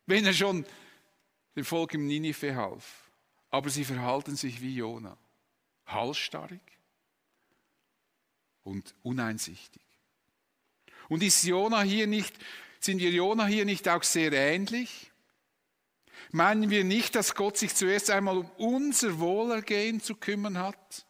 wenn 0.06 0.26
er 0.26 0.34
schon 0.34 0.66
dem 1.56 1.66
Volk 1.66 1.94
im 1.96 2.06
Ninive 2.06 2.56
half. 2.56 3.10
Aber 3.50 3.70
sie 3.70 3.84
verhalten 3.84 4.36
sich 4.36 4.62
wie 4.62 4.76
Jona, 4.76 5.18
halsstarrig 5.86 6.62
und 8.64 8.94
uneinsichtig. 9.04 9.82
Und 11.10 11.24
ist 11.24 11.44
Jona 11.44 11.82
hier 11.82 12.08
nicht, 12.08 12.36
sind 12.80 13.00
wir 13.00 13.12
Jona 13.12 13.46
hier 13.46 13.66
nicht 13.66 13.88
auch 13.90 14.04
sehr 14.04 14.32
ähnlich? 14.32 15.12
Meinen 16.36 16.72
wir 16.72 16.84
nicht, 16.84 17.14
dass 17.14 17.36
Gott 17.36 17.58
sich 17.60 17.76
zuerst 17.76 18.10
einmal 18.10 18.40
um 18.40 18.50
unser 18.58 19.20
Wohlergehen 19.20 20.02
zu 20.02 20.16
kümmern 20.16 20.58
hat? 20.58 21.06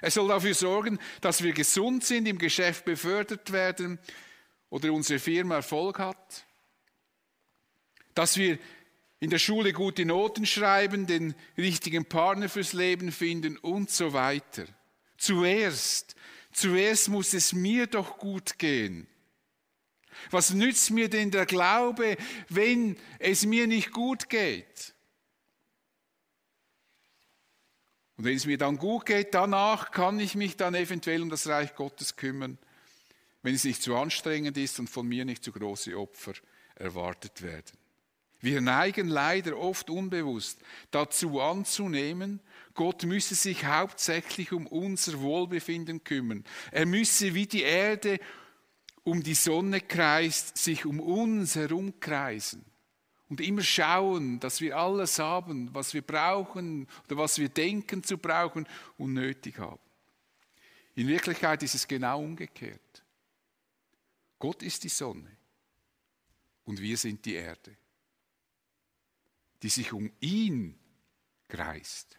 Er 0.00 0.10
soll 0.10 0.26
dafür 0.26 0.54
sorgen, 0.54 0.98
dass 1.20 1.44
wir 1.44 1.52
gesund 1.52 2.04
sind, 2.04 2.26
im 2.26 2.38
Geschäft 2.38 2.84
befördert 2.84 3.52
werden 3.52 4.00
oder 4.70 4.92
unsere 4.92 5.20
Firma 5.20 5.54
Erfolg 5.54 6.00
hat. 6.00 6.44
Dass 8.14 8.36
wir 8.36 8.58
in 9.20 9.30
der 9.30 9.38
Schule 9.38 9.72
gute 9.72 10.04
Noten 10.04 10.46
schreiben, 10.46 11.06
den 11.06 11.36
richtigen 11.56 12.06
Partner 12.06 12.48
fürs 12.48 12.72
Leben 12.72 13.12
finden 13.12 13.56
und 13.56 13.90
so 13.90 14.12
weiter. 14.12 14.64
Zuerst, 15.16 16.16
zuerst 16.52 17.08
muss 17.08 17.34
es 17.34 17.52
mir 17.52 17.86
doch 17.86 18.18
gut 18.18 18.58
gehen. 18.58 19.06
Was 20.30 20.52
nützt 20.52 20.90
mir 20.90 21.08
denn 21.08 21.30
der 21.30 21.46
Glaube, 21.46 22.16
wenn 22.48 22.96
es 23.18 23.46
mir 23.46 23.66
nicht 23.66 23.92
gut 23.92 24.28
geht? 24.28 24.94
Und 28.16 28.24
wenn 28.24 28.36
es 28.36 28.46
mir 28.46 28.58
dann 28.58 28.78
gut 28.78 29.06
geht, 29.06 29.34
danach 29.34 29.90
kann 29.90 30.18
ich 30.20 30.34
mich 30.34 30.56
dann 30.56 30.74
eventuell 30.74 31.22
um 31.22 31.28
das 31.28 31.46
Reich 31.46 31.74
Gottes 31.74 32.16
kümmern, 32.16 32.58
wenn 33.42 33.54
es 33.54 33.64
nicht 33.64 33.82
zu 33.82 33.94
anstrengend 33.94 34.56
ist 34.56 34.78
und 34.80 34.88
von 34.88 35.06
mir 35.06 35.24
nicht 35.24 35.44
zu 35.44 35.52
große 35.52 35.96
Opfer 35.98 36.32
erwartet 36.74 37.42
werden. 37.42 37.76
Wir 38.40 38.60
neigen 38.60 39.08
leider 39.08 39.56
oft 39.58 39.90
unbewusst 39.90 40.60
dazu 40.90 41.40
anzunehmen, 41.40 42.40
Gott 42.74 43.04
müsse 43.04 43.34
sich 43.34 43.64
hauptsächlich 43.64 44.52
um 44.52 44.66
unser 44.66 45.20
Wohlbefinden 45.20 46.04
kümmern. 46.04 46.44
Er 46.70 46.84
müsse 46.84 47.34
wie 47.34 47.46
die 47.46 47.62
Erde 47.62 48.18
um 49.06 49.22
die 49.22 49.34
Sonne 49.34 49.80
kreist, 49.80 50.58
sich 50.58 50.84
um 50.84 50.98
uns 50.98 51.54
herumkreisen 51.54 52.64
und 53.28 53.40
immer 53.40 53.62
schauen, 53.62 54.40
dass 54.40 54.60
wir 54.60 54.76
alles 54.76 55.20
haben, 55.20 55.72
was 55.72 55.94
wir 55.94 56.02
brauchen 56.02 56.88
oder 57.04 57.18
was 57.18 57.38
wir 57.38 57.48
denken 57.48 58.02
zu 58.02 58.18
brauchen 58.18 58.66
und 58.98 59.14
nötig 59.14 59.60
haben. 59.60 59.80
In 60.96 61.06
Wirklichkeit 61.06 61.62
ist 61.62 61.76
es 61.76 61.86
genau 61.86 62.20
umgekehrt. 62.20 63.04
Gott 64.40 64.64
ist 64.64 64.82
die 64.82 64.88
Sonne 64.88 65.30
und 66.64 66.80
wir 66.80 66.96
sind 66.96 67.24
die 67.26 67.34
Erde, 67.34 67.76
die 69.62 69.68
sich 69.68 69.92
um 69.92 70.10
ihn 70.18 70.76
kreist. 71.46 72.18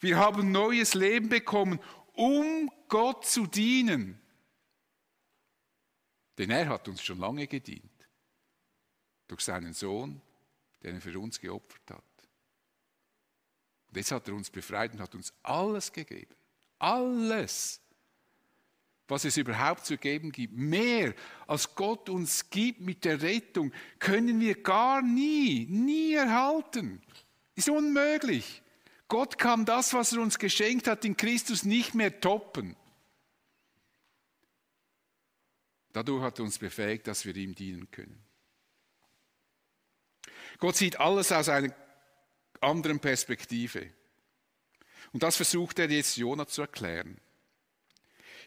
Wir 0.00 0.18
haben 0.18 0.52
neues 0.52 0.92
Leben 0.92 1.30
bekommen, 1.30 1.80
um 2.12 2.70
Gott 2.88 3.24
zu 3.24 3.46
dienen. 3.46 4.20
Denn 6.38 6.50
er 6.50 6.68
hat 6.68 6.88
uns 6.88 7.02
schon 7.02 7.18
lange 7.18 7.46
gedient. 7.46 7.90
Durch 9.26 9.40
seinen 9.40 9.74
Sohn, 9.74 10.22
den 10.82 10.94
er 10.94 11.00
für 11.00 11.18
uns 11.18 11.40
geopfert 11.40 11.90
hat. 11.90 12.04
Und 13.88 13.96
jetzt 13.96 14.12
hat 14.12 14.28
er 14.28 14.34
uns 14.34 14.48
befreit 14.48 14.92
und 14.92 15.00
hat 15.00 15.14
uns 15.14 15.32
alles 15.42 15.92
gegeben. 15.92 16.34
Alles, 16.78 17.80
was 19.08 19.24
es 19.24 19.36
überhaupt 19.36 19.84
zu 19.84 19.96
geben 19.96 20.30
gibt. 20.30 20.54
Mehr 20.54 21.14
als 21.46 21.74
Gott 21.74 22.08
uns 22.08 22.48
gibt 22.50 22.80
mit 22.80 23.04
der 23.04 23.20
Rettung, 23.20 23.72
können 23.98 24.38
wir 24.38 24.62
gar 24.62 25.02
nie, 25.02 25.66
nie 25.66 26.14
erhalten. 26.14 27.02
Ist 27.56 27.68
unmöglich. 27.68 28.62
Gott 29.08 29.38
kann 29.38 29.64
das, 29.64 29.94
was 29.94 30.12
er 30.12 30.20
uns 30.20 30.38
geschenkt 30.38 30.86
hat 30.86 31.04
in 31.04 31.16
Christus, 31.16 31.64
nicht 31.64 31.94
mehr 31.94 32.20
toppen. 32.20 32.76
Dadurch 35.98 36.22
hat 36.22 36.38
er 36.38 36.44
uns 36.44 36.60
befähigt, 36.60 37.08
dass 37.08 37.24
wir 37.24 37.34
ihm 37.34 37.56
dienen 37.56 37.90
können. 37.90 38.22
Gott 40.58 40.76
sieht 40.76 41.00
alles 41.00 41.32
aus 41.32 41.48
einer 41.48 41.74
anderen 42.60 43.00
Perspektive. 43.00 43.92
Und 45.12 45.24
das 45.24 45.34
versucht 45.34 45.80
er 45.80 45.90
jetzt 45.90 46.16
Jona 46.16 46.46
zu 46.46 46.60
erklären. 46.60 47.20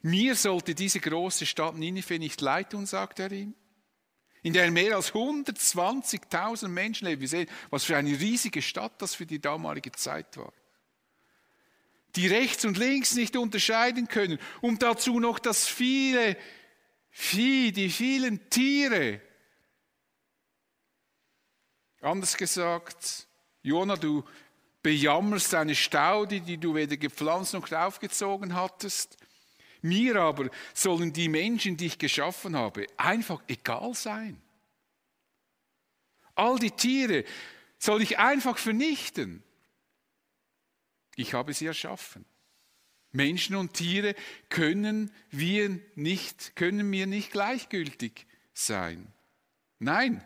Mir 0.02 0.36
sollte 0.36 0.74
diese 0.74 1.02
große 1.02 1.46
Stadt 1.46 1.76
Ninive 1.76 2.20
nicht 2.20 2.40
leid 2.40 2.70
tun, 2.70 2.86
sagt 2.86 3.20
er 3.20 3.34
ihm, 3.34 3.54
in 4.44 4.54
der 4.54 4.72
mehr 4.72 4.96
als 4.96 5.12
120.000 5.12 6.70
Menschen 6.70 7.06
leben. 7.06 7.20
Wir 7.20 7.28
sehen, 7.28 7.50
was 7.70 7.84
für 7.84 7.98
eine 7.98 8.18
riesige 8.18 8.62
Stadt 8.62 9.02
das 9.02 9.14
für 9.14 9.26
die 9.26 9.42
damalige 9.42 9.92
Zeit 9.92 10.38
war. 10.38 10.54
Die 12.16 12.28
rechts 12.28 12.64
und 12.64 12.78
links 12.78 13.14
nicht 13.16 13.36
unterscheiden 13.36 14.08
können 14.08 14.40
und 14.62 14.82
dazu 14.84 15.20
noch 15.20 15.38
das 15.38 15.68
viele 15.68 16.38
Vieh, 17.12 17.72
die 17.72 17.90
vielen 17.90 18.50
Tiere. 18.50 19.22
Anders 22.02 22.36
gesagt, 22.36 23.28
Jona, 23.62 23.96
du 23.96 24.24
bejammerst 24.82 25.54
eine 25.54 25.76
Staude, 25.76 26.42
die 26.42 26.58
du 26.58 26.74
weder 26.74 26.98
gepflanzt 26.98 27.54
noch 27.54 27.72
aufgezogen 27.72 28.56
hattest. 28.56 29.18
Mir 29.82 30.16
aber 30.16 30.50
sollen 30.74 31.12
die 31.12 31.30
Menschen, 31.30 31.78
die 31.78 31.88
ich 31.88 31.98
geschaffen 31.98 32.56
habe, 32.56 32.88
einfach 32.98 33.42
egal 33.48 33.94
sein. 33.94 34.42
All 36.36 36.58
die 36.58 36.72
Tiere 36.72 37.26
soll 37.78 38.02
ich 38.02 38.18
einfach 38.18 38.58
vernichten. 38.58 39.44
Ich 41.16 41.34
habe 41.34 41.54
sie 41.54 41.66
erschaffen. 41.66 42.26
Menschen 43.12 43.56
und 43.56 43.74
Tiere 43.74 44.16
können 44.50 45.12
wir 45.30 45.80
nicht, 45.96 46.56
können 46.56 46.90
mir 46.90 47.08
nicht 47.08 47.32
gleichgültig 47.32 48.26
sein. 48.54 49.08
Nein, 49.80 50.24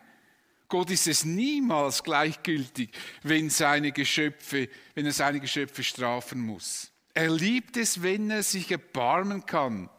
Gott 0.67 0.89
ist 0.91 1.07
es 1.07 1.25
niemals 1.25 2.03
gleichgültig, 2.03 2.89
wenn 3.23 3.49
seine 3.49 3.91
Geschöpfe, 3.91 4.69
wenn 4.93 5.05
er 5.05 5.11
seine 5.11 5.39
Geschöpfe 5.39 5.83
strafen 5.83 6.39
muss. 6.39 6.91
Er 7.13 7.29
liebt 7.29 7.77
es, 7.77 8.03
wenn 8.03 8.29
er 8.29 8.43
sich 8.43 8.71
erbarmen 8.71 9.45
kann, 9.45 9.89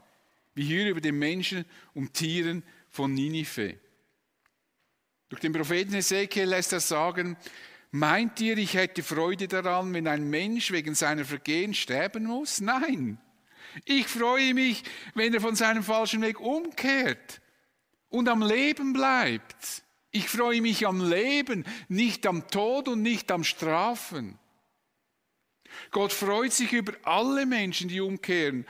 wie 0.55 0.65
hier 0.65 0.89
über 0.89 1.01
den 1.01 1.19
Menschen 1.19 1.65
und 1.95 2.15
Tieren 2.15 2.63
von 2.91 3.15
Ninive. 3.15 3.79
Durch 5.29 5.41
den 5.41 5.53
Propheten 5.53 5.95
Ezekiel 5.95 6.45
lässt 6.45 6.73
er 6.73 6.81
sagen, 6.81 7.37
meint 7.99 8.41
ihr, 8.41 8.59
ich 8.59 8.75
hätte 8.75 9.03
Freude 9.03 9.49
daran, 9.49 9.93
wenn 9.95 10.09
ein 10.09 10.29
Mensch 10.29 10.71
wegen 10.71 10.95
seiner 10.95 11.25
Vergehen 11.25 11.75
sterben 11.75 12.25
muss? 12.25 12.61
Nein. 12.61 13.19
Ich 13.85 14.07
freue 14.07 14.55
mich, 14.55 14.83
wenn 15.15 15.35
er 15.35 15.41
von 15.41 15.55
seinem 15.55 15.83
falschen 15.83 16.23
Weg 16.23 16.41
umkehrt 16.41 17.41
und 18.09 18.29
am 18.29 18.43
Leben 18.43 18.93
bleibt. 18.93 19.83
Ich 20.11 20.29
freue 20.29 20.63
mich 20.63 20.87
am 20.87 21.07
Leben, 21.07 21.65
nicht 21.89 22.27
am 22.27 22.49
Tod 22.49 22.89
und 22.89 23.03
nicht 23.03 23.31
am 23.31 23.45
Strafen. 23.45 24.39
Gott 25.91 26.13
freut 26.13 26.53
sich 26.53 26.73
über 26.73 26.95
alle 27.03 27.45
Menschen, 27.45 27.89
die 27.89 28.01
umkehren 28.01 28.67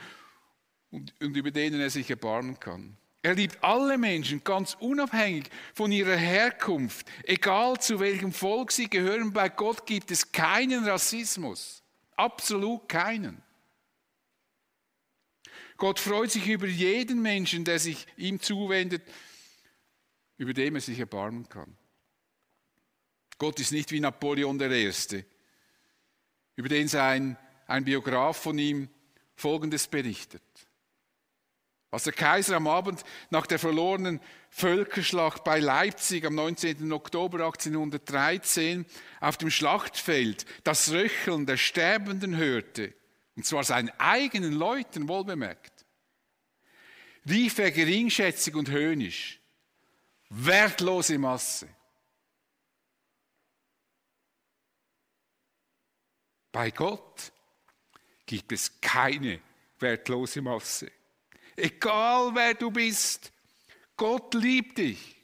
und, 0.91 1.13
und 1.21 1.37
über 1.37 1.51
denen 1.51 1.79
er 1.79 1.89
sich 1.89 2.09
erbarmen 2.09 2.59
kann. 2.59 2.97
Er 3.27 3.35
liebt 3.35 3.61
alle 3.61 3.97
Menschen, 3.97 4.41
ganz 4.45 4.77
unabhängig 4.79 5.49
von 5.73 5.91
ihrer 5.91 6.15
Herkunft, 6.15 7.05
egal 7.23 7.77
zu 7.77 7.99
welchem 7.99 8.31
Volk 8.31 8.71
sie 8.71 8.89
gehören. 8.89 9.33
Bei 9.33 9.49
Gott 9.49 9.85
gibt 9.85 10.11
es 10.11 10.31
keinen 10.31 10.87
Rassismus, 10.87 11.83
absolut 12.15 12.87
keinen. 12.87 13.43
Gott 15.75 15.99
freut 15.99 16.31
sich 16.31 16.47
über 16.47 16.67
jeden 16.67 17.21
Menschen, 17.21 17.65
der 17.65 17.79
sich 17.79 18.07
ihm 18.15 18.39
zuwendet, 18.39 19.03
über 20.37 20.53
dem 20.53 20.75
er 20.75 20.81
sich 20.81 20.97
erbarmen 20.97 21.49
kann. 21.49 21.75
Gott 23.37 23.59
ist 23.59 23.73
nicht 23.73 23.91
wie 23.91 23.99
Napoleon 23.99 24.57
I., 24.61 24.93
über 26.55 26.69
den 26.69 26.87
sein 26.87 27.35
ein 27.65 27.83
Biograf 27.83 28.37
von 28.37 28.57
ihm 28.57 28.87
Folgendes 29.35 29.89
berichtet. 29.89 30.66
Als 31.89 32.03
der 32.03 32.13
Kaiser 32.13 32.57
am 32.57 32.67
Abend 32.67 33.03
nach 33.29 33.47
der 33.47 33.59
verlorenen 33.59 34.19
Völkerschlacht 34.49 35.43
bei 35.43 35.59
Leipzig 35.59 36.25
am 36.25 36.35
19. 36.35 36.91
Oktober 36.91 37.45
1813 37.45 38.85
auf 39.21 39.37
dem 39.37 39.49
Schlachtfeld 39.49 40.45
das 40.63 40.91
Röcheln 40.91 41.45
der 41.45 41.57
Sterbenden 41.57 42.35
hörte, 42.35 42.93
und 43.35 43.45
zwar 43.45 43.63
seinen 43.63 43.89
eigenen 43.99 44.53
Leuten 44.53 45.07
wohlbemerkt, 45.07 45.85
rief 47.29 47.57
er 47.59 47.71
geringschätzig 47.71 48.55
und 48.55 48.69
höhnisch, 48.69 49.39
wertlose 50.29 51.17
Masse. 51.17 51.69
Bei 56.51 56.71
Gott 56.71 57.31
gibt 58.25 58.51
es 58.51 58.81
keine 58.81 59.39
wertlose 59.79 60.41
Masse. 60.41 60.91
Egal 61.57 62.35
wer 62.35 62.53
du 62.53 62.69
bist, 62.69 63.31
Gott 63.97 64.35
liebt 64.35 64.77
dich. 64.77 65.15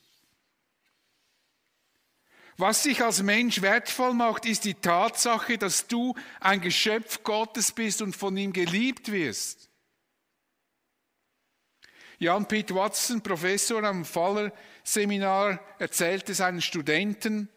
Was 2.58 2.84
dich 2.84 3.02
als 3.04 3.22
Mensch 3.22 3.62
wertvoll 3.62 4.14
macht, 4.14 4.46
ist 4.46 4.66
die 4.66 4.74
Tatsache, 4.74 5.58
dass 5.58 5.88
du 5.88 6.16
ein 6.40 6.60
Geschöpf 6.60 7.24
Gottes 7.24 7.72
bist 7.72 8.02
und 8.02 8.16
von 8.16 8.36
ihm 8.36 8.52
geliebt 8.52 9.12
wirst. 9.12 9.70
Jan 12.18 12.48
Piet 12.48 12.74
Watson, 12.74 13.22
Professor 13.22 13.84
am 13.84 14.04
Faller 14.04 14.52
Seminar, 14.84 15.60
erzählte 15.78 16.34
seinen 16.34 16.62
Studenten, 16.62 17.50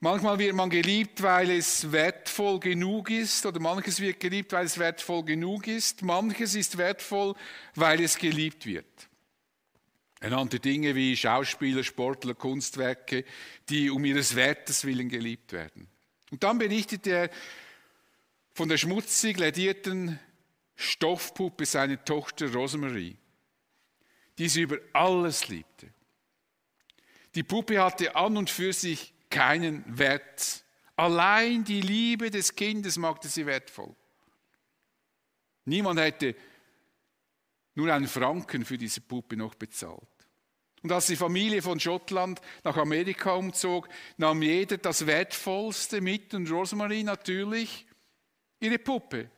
Manchmal 0.00 0.38
wird 0.38 0.54
man 0.54 0.70
geliebt, 0.70 1.22
weil 1.22 1.50
es 1.50 1.90
wertvoll 1.90 2.60
genug 2.60 3.10
ist, 3.10 3.44
oder 3.44 3.58
manches 3.58 3.98
wird 3.98 4.20
geliebt, 4.20 4.52
weil 4.52 4.66
es 4.66 4.78
wertvoll 4.78 5.24
genug 5.24 5.66
ist. 5.66 6.02
Manches 6.02 6.54
ist 6.54 6.78
wertvoll, 6.78 7.34
weil 7.74 8.00
es 8.00 8.16
geliebt 8.16 8.64
wird. 8.64 8.86
Er 10.20 10.30
nannte 10.30 10.60
Dinge 10.60 10.94
wie 10.94 11.16
Schauspieler, 11.16 11.82
Sportler, 11.82 12.34
Kunstwerke, 12.34 13.24
die 13.68 13.90
um 13.90 14.04
ihres 14.04 14.36
Wertes 14.36 14.84
willen 14.84 15.08
geliebt 15.08 15.52
werden. 15.52 15.88
Und 16.30 16.44
dann 16.44 16.58
berichtete 16.58 17.10
er 17.10 17.30
von 18.54 18.68
der 18.68 18.76
schmutzig 18.76 19.38
ledierten 19.38 20.20
Stoffpuppe 20.76 21.66
seiner 21.66 22.04
Tochter 22.04 22.52
Rosemarie, 22.52 23.16
die 24.38 24.48
sie 24.48 24.62
über 24.62 24.78
alles 24.92 25.48
liebte. 25.48 25.88
Die 27.34 27.42
Puppe 27.42 27.82
hatte 27.82 28.14
an 28.14 28.36
und 28.36 28.48
für 28.50 28.72
sich 28.72 29.12
keinen 29.30 29.84
Wert. 29.98 30.64
Allein 30.96 31.64
die 31.64 31.80
Liebe 31.80 32.30
des 32.30 32.54
Kindes 32.54 32.96
machte 32.96 33.28
sie 33.28 33.46
wertvoll. 33.46 33.94
Niemand 35.64 36.00
hätte 36.00 36.34
nur 37.74 37.92
einen 37.92 38.08
Franken 38.08 38.64
für 38.64 38.78
diese 38.78 39.00
Puppe 39.00 39.36
noch 39.36 39.54
bezahlt. 39.54 40.02
Und 40.82 40.92
als 40.92 41.06
die 41.06 41.16
Familie 41.16 41.60
von 41.60 41.78
Schottland 41.78 42.40
nach 42.64 42.76
Amerika 42.76 43.34
umzog, 43.34 43.88
nahm 44.16 44.42
jeder 44.42 44.78
das 44.78 45.06
Wertvollste 45.06 46.00
mit 46.00 46.34
und 46.34 46.50
Rosemarie 46.50 47.02
natürlich 47.02 47.86
ihre 48.60 48.78
Puppe. 48.78 49.30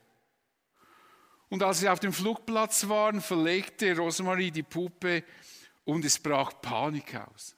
Und 1.49 1.63
als 1.63 1.81
sie 1.81 1.89
auf 1.89 2.01
dem 2.01 2.13
Flugplatz 2.13 2.89
waren, 2.89 3.21
verlegte 3.21 3.97
Rosemarie 3.97 4.51
die 4.51 4.63
Puppe 4.63 5.25
und 5.85 6.05
es 6.05 6.19
brach 6.19 6.53
Panik 6.63 7.15
aus. 7.17 7.57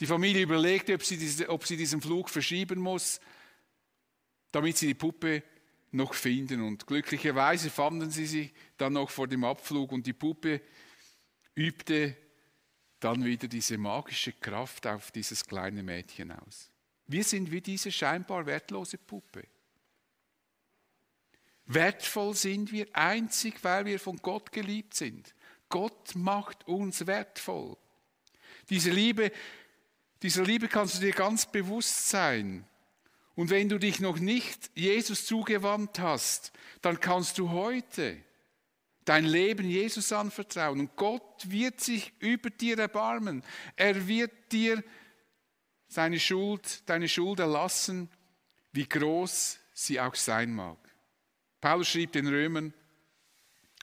Die 0.00 0.06
Familie 0.06 0.42
überlegte, 0.42 0.94
ob 0.94 1.04
sie, 1.04 1.48
ob 1.48 1.66
sie 1.66 1.76
diesen 1.76 2.00
Flug 2.00 2.30
verschieben 2.30 2.78
muss, 2.78 3.20
damit 4.52 4.76
sie 4.76 4.88
die 4.88 4.94
Puppe 4.94 5.42
noch 5.90 6.14
finden. 6.14 6.62
Und 6.62 6.86
glücklicherweise 6.86 7.70
fanden 7.70 8.10
sie 8.10 8.26
sie 8.26 8.52
dann 8.76 8.92
noch 8.92 9.10
vor 9.10 9.26
dem 9.26 9.44
Abflug 9.44 9.92
und 9.92 10.06
die 10.06 10.12
Puppe 10.12 10.60
übte 11.54 12.16
dann 13.00 13.24
wieder 13.24 13.48
diese 13.48 13.78
magische 13.78 14.32
Kraft 14.32 14.86
auf 14.86 15.10
dieses 15.10 15.44
kleine 15.44 15.82
Mädchen 15.82 16.32
aus. 16.32 16.70
Wir 17.06 17.24
sind 17.24 17.50
wie 17.50 17.60
diese 17.60 17.90
scheinbar 17.90 18.46
wertlose 18.46 18.98
Puppe. 18.98 19.44
Wertvoll 21.66 22.34
sind 22.34 22.72
wir 22.72 22.86
einzig, 22.94 23.62
weil 23.62 23.84
wir 23.84 24.00
von 24.00 24.16
Gott 24.16 24.52
geliebt 24.52 24.94
sind. 24.94 25.34
Gott 25.68 26.14
macht 26.14 26.66
uns 26.66 27.06
wertvoll. 27.06 27.76
Diese 28.70 28.90
Liebe, 28.90 29.30
dieser 30.22 30.44
Liebe 30.44 30.68
kannst 30.68 30.96
du 30.96 31.00
dir 31.00 31.12
ganz 31.12 31.46
bewusst 31.46 32.08
sein. 32.08 32.64
Und 33.34 33.50
wenn 33.50 33.68
du 33.68 33.78
dich 33.78 34.00
noch 34.00 34.18
nicht 34.18 34.70
Jesus 34.74 35.26
zugewandt 35.26 36.00
hast, 36.00 36.52
dann 36.82 36.98
kannst 36.98 37.38
du 37.38 37.50
heute 37.50 38.16
dein 39.04 39.24
Leben 39.24 39.68
Jesus 39.68 40.12
anvertrauen. 40.12 40.80
Und 40.80 40.96
Gott 40.96 41.48
wird 41.48 41.80
sich 41.80 42.12
über 42.18 42.50
dir 42.50 42.78
erbarmen. 42.78 43.44
Er 43.76 44.08
wird 44.08 44.32
dir 44.50 44.82
seine 45.86 46.20
Schuld, 46.20 46.82
deine 46.86 47.08
Schuld 47.08 47.38
erlassen, 47.40 48.10
wie 48.72 48.86
groß 48.86 49.58
sie 49.72 50.00
auch 50.00 50.14
sein 50.14 50.52
mag. 50.52 50.76
Paulus 51.60 51.88
schrieb 51.88 52.12
den 52.12 52.26
Römern, 52.26 52.74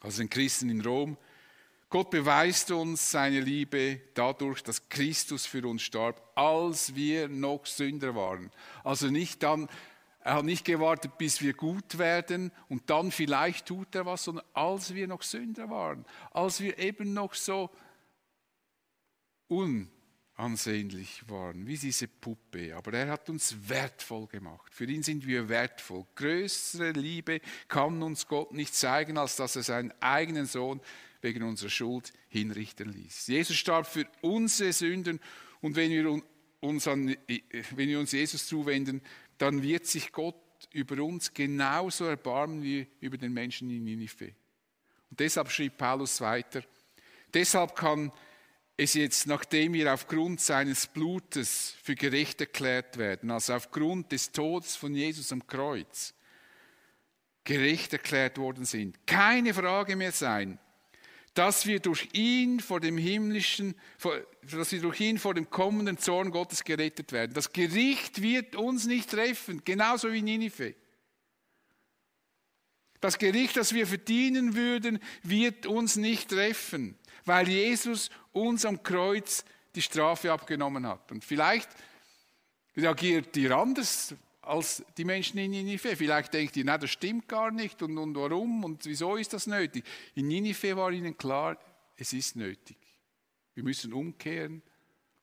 also 0.02 0.22
den 0.22 0.30
Christen 0.30 0.70
in 0.70 0.82
Rom, 0.82 1.18
Gott 1.96 2.10
beweist 2.10 2.72
uns 2.72 3.10
seine 3.10 3.40
Liebe 3.40 4.02
dadurch, 4.16 4.62
dass 4.62 4.90
Christus 4.90 5.46
für 5.46 5.66
uns 5.66 5.82
starb, 5.82 6.30
als 6.36 6.94
wir 6.94 7.30
noch 7.30 7.66
Sünder 7.66 8.14
waren. 8.16 8.52
Also 8.84 9.08
nicht 9.08 9.42
dann, 9.44 9.70
er 10.20 10.34
hat 10.34 10.44
nicht 10.44 10.66
gewartet, 10.66 11.18
bis 11.18 11.42
wir 11.42 11.54
gut 11.54 11.98
werden 11.98 12.52
und 12.68 12.90
dann 12.90 13.14
vielleicht 13.14 13.68
tut 13.68 13.96
er 13.96 14.06
was, 14.06 14.26
sondern 14.26 14.44
als 14.54 14.94
wir 14.94 15.08
noch 15.08 15.22
Sünder 15.22 15.70
waren, 15.70 16.06
als 16.32 16.60
wir 16.60 16.78
eben 16.80 17.14
noch 17.14 17.34
so 17.34 17.70
un 19.50 19.90
ansehnlich 20.36 21.24
waren, 21.30 21.66
wie 21.66 21.78
diese 21.78 22.10
Puppe. 22.10 22.76
Aber 22.76 22.92
er 22.92 23.08
hat 23.08 23.30
uns 23.30 23.70
wertvoll 23.70 24.28
gemacht. 24.28 24.74
Für 24.74 24.84
ihn 24.84 25.02
sind 25.02 25.26
wir 25.26 25.48
wertvoll. 25.48 26.06
Größere 26.16 26.92
Liebe 26.92 27.40
kann 27.70 28.04
uns 28.04 28.28
Gott 28.28 28.52
nicht 28.52 28.76
zeigen, 28.76 29.18
als 29.18 29.38
dass 29.38 29.56
er 29.56 29.64
seinen 29.64 29.94
eigenen 30.02 30.46
Sohn 30.46 30.82
wegen 31.26 31.44
unserer 31.44 31.70
Schuld 31.70 32.14
hinrichten 32.30 32.94
ließ. 32.94 33.28
Jesus 33.28 33.58
starb 33.58 33.88
für 33.88 34.08
unsere 34.22 34.72
Sünden 34.72 35.20
und 35.60 35.76
wenn 35.76 35.92
wir 35.92 36.22
uns, 36.62 36.88
an, 36.88 37.16
wenn 37.28 37.90
wir 37.90 38.00
uns 38.00 38.12
Jesus 38.12 38.48
zuwenden, 38.48 39.02
dann 39.38 39.62
wird 39.62 39.86
sich 39.88 40.12
Gott 40.12 40.36
über 40.72 41.04
uns 41.04 41.34
genauso 41.34 42.06
erbarmen 42.06 42.64
wie 42.64 42.88
über 43.02 43.18
den 43.18 43.34
Menschen 43.34 43.70
in 43.70 43.84
Ninive. 43.84 44.34
Und 45.10 45.20
deshalb 45.20 45.52
schrieb 45.52 45.78
Paulus 45.78 46.22
weiter, 46.22 46.64
deshalb 47.34 47.76
kann 47.76 48.12
es 48.78 48.94
jetzt, 48.94 49.26
nachdem 49.26 49.74
wir 49.74 49.94
aufgrund 49.94 50.42
seines 50.42 50.88
Blutes 50.88 51.76
für 51.82 51.96
gerecht 51.96 52.42
erklärt 52.42 52.98
werden, 52.98 53.32
also 53.32 53.54
aufgrund 53.54 54.12
des 54.12 54.32
Todes 54.32 54.76
von 54.76 54.94
Jesus 54.94 55.32
am 55.32 55.46
Kreuz, 55.48 56.14
gerecht 57.44 57.94
erklärt 57.94 58.38
worden 58.38 58.66
sind, 58.66 59.08
keine 59.08 59.54
Frage 59.54 59.96
mehr 59.96 60.12
sein, 60.12 60.60
dass 61.36 61.66
wir 61.66 61.82
durch 61.82 62.10
ihn 62.14 62.62
vor 62.62 62.80
dem 62.80 62.98
himmlischen, 62.98 63.76
dass 64.42 64.72
wir 64.72 64.82
durch 64.82 65.02
ihn 65.02 65.20
vor 65.20 65.34
dem 65.34 65.50
kommenden 65.50 65.98
Zorn 65.98 66.32
Gottes 66.32 66.64
gerettet 66.64 67.12
werden. 67.12 67.34
Das 67.34 67.52
Gericht 67.52 68.22
wird 68.22 68.56
uns 68.56 68.86
nicht 68.86 69.12
treffen, 69.12 69.62
genauso 69.64 70.12
wie 70.12 70.22
Ninive. 70.22 70.74
Das 73.02 73.18
Gericht, 73.20 73.58
das 73.58 73.74
wir 73.74 73.86
verdienen 73.86 74.56
würden, 74.56 75.00
wird 75.24 75.66
uns 75.66 75.98
nicht 75.98 76.30
treffen, 76.30 76.98
weil 77.26 77.50
Jesus 77.50 78.10
uns 78.32 78.66
am 78.66 78.82
Kreuz 78.82 79.44
die 79.76 79.82
Strafe 79.82 80.32
abgenommen 80.32 80.88
hat. 80.88 81.12
Und 81.12 81.26
vielleicht 81.26 81.70
reagiert 82.78 83.36
ihr 83.36 83.52
anders 83.52 84.16
als 84.46 84.84
die 84.98 85.06
Menschen 85.06 85.38
in 85.40 85.52
Ninive. 85.52 85.96
Vielleicht 85.96 86.34
denkt 86.34 86.56
ihr, 86.58 86.66
na, 86.66 86.78
das 86.78 86.92
stimmt 86.92 87.28
gar 87.28 87.52
nicht 87.52 87.82
und, 87.82 87.98
und 87.98 88.16
warum 88.16 88.64
und 88.64 88.86
wieso 88.86 89.16
ist 89.16 89.34
das 89.34 89.48
nötig? 89.48 89.84
In 90.14 90.28
Ninive 90.28 90.76
war 90.76 90.92
ihnen 90.92 91.18
klar, 91.18 91.58
es 91.98 92.14
ist 92.14 92.36
nötig. 92.36 92.78
Wir 93.54 93.64
müssen 93.64 93.94
umkehren, 93.94 94.62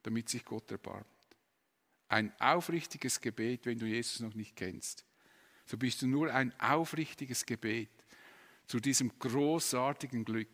damit 0.02 0.28
sich 0.28 0.44
Gott 0.44 0.70
erbarmt. 0.70 1.06
Ein 2.08 2.32
aufrichtiges 2.40 3.20
Gebet, 3.20 3.66
wenn 3.66 3.78
du 3.78 3.86
Jesus 3.86 4.20
noch 4.20 4.34
nicht 4.34 4.56
kennst. 4.56 5.04
So 5.66 5.76
bist 5.76 6.02
du 6.02 6.06
nur 6.06 6.32
ein 6.32 6.52
aufrichtiges 6.60 7.46
Gebet 7.46 7.90
zu 8.66 8.80
diesem 8.80 9.18
großartigen 9.18 10.24
Glück 10.24 10.48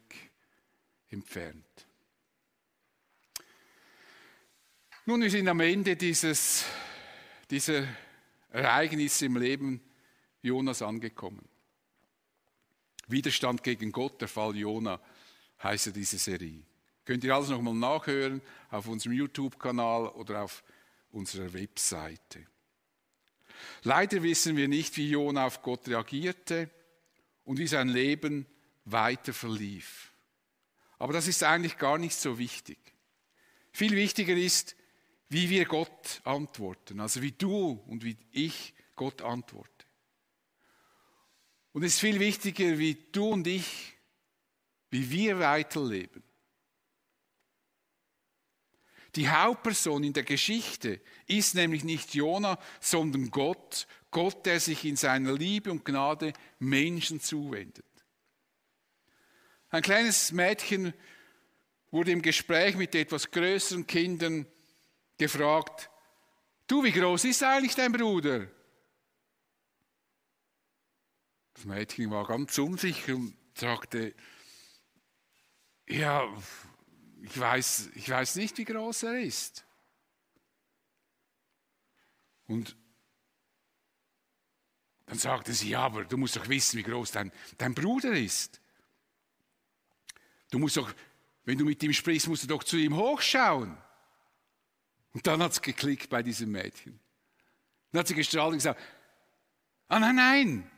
entfernt. 1.08 1.86
Nun, 5.06 5.22
wir 5.22 5.30
sind 5.30 5.48
am 5.48 5.60
Ende 5.60 5.96
dieses, 5.96 6.66
dieser 7.50 7.86
Ereignisse 8.50 9.26
im 9.26 9.36
Leben 9.36 9.80
Jonas 10.42 10.82
angekommen. 10.82 11.48
Widerstand 13.06 13.62
gegen 13.62 13.92
Gott, 13.92 14.20
der 14.20 14.28
Fall 14.28 14.56
Jona, 14.56 15.00
heißt 15.62 15.94
diese 15.96 16.18
Serie. 16.18 16.62
Könnt 17.04 17.24
ihr 17.24 17.34
alles 17.34 17.48
nochmal 17.48 17.74
nachhören 17.74 18.42
auf 18.70 18.86
unserem 18.86 19.14
YouTube-Kanal 19.14 20.08
oder 20.08 20.42
auf 20.42 20.62
unserer 21.10 21.52
Webseite. 21.54 22.46
Leider 23.82 24.22
wissen 24.22 24.56
wir 24.56 24.68
nicht, 24.68 24.96
wie 24.98 25.10
Jona 25.10 25.46
auf 25.46 25.62
Gott 25.62 25.88
reagierte 25.88 26.70
und 27.44 27.58
wie 27.58 27.66
sein 27.66 27.88
Leben 27.88 28.46
weiter 28.84 29.32
verlief. 29.32 30.12
Aber 30.98 31.12
das 31.12 31.28
ist 31.28 31.42
eigentlich 31.42 31.78
gar 31.78 31.98
nicht 31.98 32.14
so 32.14 32.38
wichtig. 32.38 32.78
Viel 33.72 33.92
wichtiger 33.92 34.34
ist, 34.34 34.76
wie 35.28 35.50
wir 35.50 35.64
Gott 35.66 36.20
antworten, 36.24 37.00
also 37.00 37.20
wie 37.22 37.32
du 37.32 37.82
und 37.86 38.04
wie 38.04 38.16
ich 38.32 38.74
Gott 38.96 39.22
antworte. 39.22 39.86
Und 41.72 41.82
es 41.82 41.94
ist 41.94 42.00
viel 42.00 42.18
wichtiger, 42.18 42.78
wie 42.78 42.94
du 43.12 43.28
und 43.28 43.46
ich, 43.46 43.94
wie 44.90 45.10
wir 45.10 45.38
weiterleben. 45.38 46.22
Die 49.14 49.28
Hauptperson 49.28 50.04
in 50.04 50.12
der 50.12 50.22
Geschichte 50.22 51.00
ist 51.26 51.54
nämlich 51.54 51.84
nicht 51.84 52.14
Jona, 52.14 52.58
sondern 52.80 53.30
Gott, 53.30 53.86
Gott, 54.10 54.46
der 54.46 54.60
sich 54.60 54.84
in 54.84 54.96
seiner 54.96 55.32
Liebe 55.32 55.70
und 55.70 55.84
Gnade 55.84 56.32
Menschen 56.58 57.20
zuwendet. 57.20 57.84
Ein 59.70 59.82
kleines 59.82 60.32
Mädchen 60.32 60.94
wurde 61.90 62.12
im 62.12 62.22
Gespräch 62.22 62.76
mit 62.76 62.94
etwas 62.94 63.30
größeren 63.30 63.86
Kindern 63.86 64.46
gefragt, 65.18 65.90
du, 66.66 66.82
wie 66.84 66.92
groß 66.92 67.24
ist 67.24 67.42
eigentlich 67.42 67.74
dein 67.74 67.92
Bruder? 67.92 68.48
Das 71.54 71.64
Mädchen 71.64 72.10
war 72.10 72.24
ganz 72.26 72.56
unsicher 72.58 73.16
und 73.16 73.36
sagte, 73.54 74.14
ja, 75.88 76.32
ich 77.20 77.38
weiß, 77.38 77.90
ich 77.96 78.08
weiß 78.08 78.36
nicht, 78.36 78.56
wie 78.58 78.64
groß 78.64 79.02
er 79.02 79.20
ist. 79.20 79.64
Und 82.46 82.76
dann 85.06 85.18
sagte 85.18 85.52
sie, 85.52 85.70
ja, 85.70 85.80
aber 85.80 86.04
du 86.04 86.16
musst 86.16 86.36
doch 86.36 86.48
wissen, 86.48 86.78
wie 86.78 86.82
groß 86.82 87.10
dein, 87.10 87.32
dein 87.56 87.74
Bruder 87.74 88.12
ist. 88.12 88.60
Du 90.50 90.58
musst 90.58 90.76
doch, 90.76 90.92
wenn 91.44 91.58
du 91.58 91.64
mit 91.64 91.82
ihm 91.82 91.92
sprichst, 91.92 92.28
musst 92.28 92.44
du 92.44 92.46
doch 92.46 92.62
zu 92.62 92.76
ihm 92.76 92.94
hochschauen. 92.94 93.76
Und 95.18 95.26
dann 95.26 95.42
hat 95.42 95.50
es 95.50 95.60
geklickt 95.60 96.10
bei 96.10 96.22
diesem 96.22 96.52
Mädchen. 96.52 97.00
Dann 97.90 97.98
hat 97.98 98.06
sie 98.06 98.14
gestrahlt 98.14 98.52
und 98.52 98.58
gesagt, 98.58 98.80
ah 99.88 99.98
nein, 99.98 100.14
nein, 100.14 100.70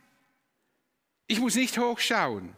ich 1.27 1.41
muss 1.41 1.57
nicht 1.57 1.77
hochschauen. 1.77 2.57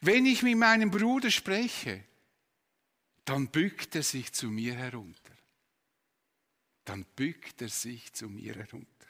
Wenn 0.00 0.26
ich 0.26 0.44
mit 0.44 0.56
meinem 0.56 0.92
Bruder 0.92 1.32
spreche, 1.32 2.04
dann 3.24 3.48
bückt 3.48 3.96
er 3.96 4.04
sich 4.04 4.32
zu 4.32 4.46
mir 4.46 4.76
herunter. 4.76 5.34
Dann 6.84 7.04
bückt 7.16 7.62
er 7.62 7.68
sich 7.68 8.12
zu 8.12 8.28
mir 8.28 8.54
herunter. 8.54 9.08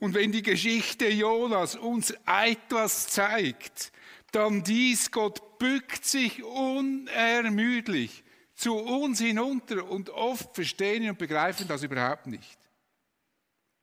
Und 0.00 0.14
wenn 0.14 0.32
die 0.32 0.42
Geschichte 0.42 1.06
Jonas 1.06 1.76
uns 1.76 2.12
etwas 2.26 3.06
zeigt, 3.06 3.92
dann 4.32 4.62
dies, 4.62 5.10
Gott 5.10 5.58
bückt 5.58 6.04
sich 6.04 6.42
unermüdlich 6.42 8.24
zu 8.54 8.74
uns 8.74 9.20
hinunter 9.20 9.88
und 9.88 10.10
oft 10.10 10.54
verstehen 10.54 11.08
und 11.08 11.18
begreifen 11.18 11.66
das 11.68 11.82
überhaupt 11.82 12.26
nicht. 12.26 12.58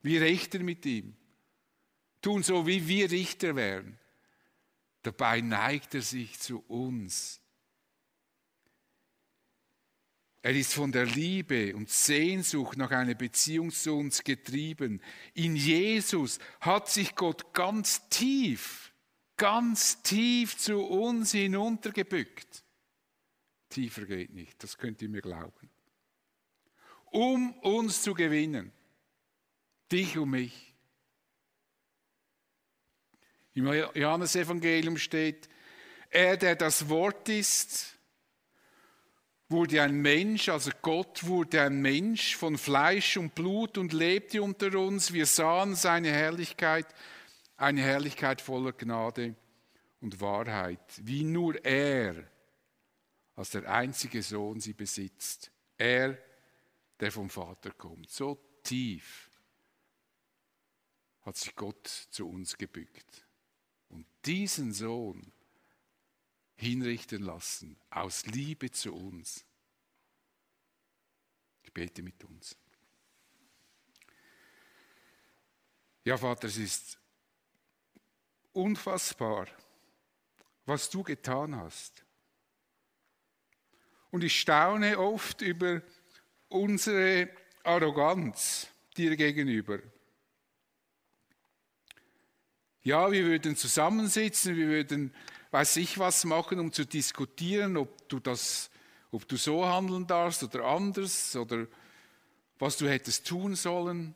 Wie 0.01 0.17
recht 0.17 0.53
er 0.55 0.63
mit 0.63 0.85
ihm? 0.85 1.15
tun 2.27 2.43
so, 2.43 2.67
wie 2.67 2.87
wir 2.87 3.09
Richter 3.09 3.55
wären. 3.55 3.97
Dabei 5.01 5.39
neigt 5.39 5.95
er 5.95 6.01
sich 6.01 6.37
zu 6.39 6.59
uns. 6.67 7.39
Er 10.41 10.53
ist 10.53 10.73
von 10.73 10.91
der 10.91 11.05
Liebe 11.05 11.75
und 11.75 11.89
Sehnsucht 11.89 12.77
nach 12.77 12.91
einer 12.91 13.15
Beziehung 13.15 13.71
zu 13.71 13.97
uns 13.97 14.23
getrieben. 14.23 15.01
In 15.33 15.55
Jesus 15.55 16.39
hat 16.59 16.89
sich 16.89 17.15
Gott 17.15 17.53
ganz 17.53 18.09
tief, 18.09 18.86
ganz 19.37 20.01
tief 20.01 20.57
zu 20.57 20.81
uns 20.81 21.31
hinuntergebückt. 21.31 22.63
Tiefer 23.69 24.05
geht 24.05 24.33
nicht, 24.33 24.61
das 24.63 24.77
könnt 24.77 25.01
ihr 25.01 25.09
mir 25.09 25.21
glauben. 25.21 25.69
Um 27.05 27.53
uns 27.59 28.01
zu 28.01 28.13
gewinnen. 28.13 28.71
Dich 29.91 30.17
und 30.17 30.31
mich. 30.31 30.73
Im 33.53 33.65
Johannesevangelium 33.67 34.97
steht, 34.97 35.49
er, 36.09 36.37
der 36.37 36.55
das 36.55 36.89
Wort 36.89 37.27
ist, 37.29 37.97
wurde 39.49 39.81
ein 39.81 39.95
Mensch, 40.01 40.49
also 40.49 40.71
Gott 40.81 41.25
wurde 41.25 41.61
ein 41.61 41.81
Mensch 41.81 42.35
von 42.35 42.57
Fleisch 42.57 43.17
und 43.17 43.33
Blut 43.33 43.77
und 43.77 43.93
lebte 43.93 44.41
unter 44.41 44.77
uns. 44.77 45.13
Wir 45.13 45.25
sahen 45.25 45.75
seine 45.75 46.11
Herrlichkeit, 46.11 46.87
eine 47.57 47.81
Herrlichkeit 47.81 48.39
voller 48.39 48.71
Gnade 48.71 49.35
und 49.99 50.21
Wahrheit, 50.21 51.01
wie 51.03 51.23
nur 51.23 51.63
er 51.65 52.29
als 53.35 53.51
der 53.51 53.71
einzige 53.71 54.23
Sohn 54.23 54.59
sie 54.59 54.73
besitzt. 54.73 55.51
Er, 55.77 56.17
der 56.99 57.11
vom 57.11 57.29
Vater 57.29 57.71
kommt. 57.71 58.09
So 58.09 58.39
tief 58.63 59.29
hat 61.21 61.35
sich 61.35 61.55
Gott 61.55 61.87
zu 61.87 62.27
uns 62.27 62.57
gebückt. 62.57 63.27
Und 63.89 64.07
diesen 64.25 64.73
Sohn 64.73 65.31
hinrichten 66.55 67.21
lassen, 67.21 67.77
aus 67.91 68.25
Liebe 68.25 68.71
zu 68.71 68.95
uns. 68.95 69.45
Ich 71.63 71.71
bete 71.71 72.01
mit 72.01 72.23
uns. 72.23 72.57
Ja, 76.03 76.17
Vater, 76.17 76.47
es 76.47 76.57
ist 76.57 76.97
unfassbar, 78.57 79.47
was 80.65 80.89
du 80.89 81.03
getan 81.03 81.55
hast. 81.55 82.03
Und 84.11 84.23
ich 84.23 84.39
staune 84.39 84.97
oft 84.97 85.41
über 85.41 85.81
unsere 86.49 87.29
Arroganz 87.63 88.67
dir 88.95 89.15
gegenüber. 89.15 89.79
Ja, 92.81 93.11
wir 93.11 93.25
würden 93.25 93.55
zusammensitzen, 93.55 94.55
wir 94.55 94.67
würden 94.67 95.13
weiß 95.51 95.77
ich 95.77 95.97
was 95.97 96.25
machen, 96.25 96.59
um 96.59 96.71
zu 96.71 96.85
diskutieren, 96.85 97.77
ob 97.77 98.07
du 98.09 98.19
das, 98.19 98.69
ob 99.11 99.27
du 99.27 99.37
so 99.37 99.65
handeln 99.65 100.07
darfst 100.07 100.43
oder 100.43 100.65
anders 100.65 101.35
oder 101.35 101.67
was 102.59 102.77
du 102.77 102.89
hättest 102.89 103.27
tun 103.27 103.55
sollen, 103.55 104.15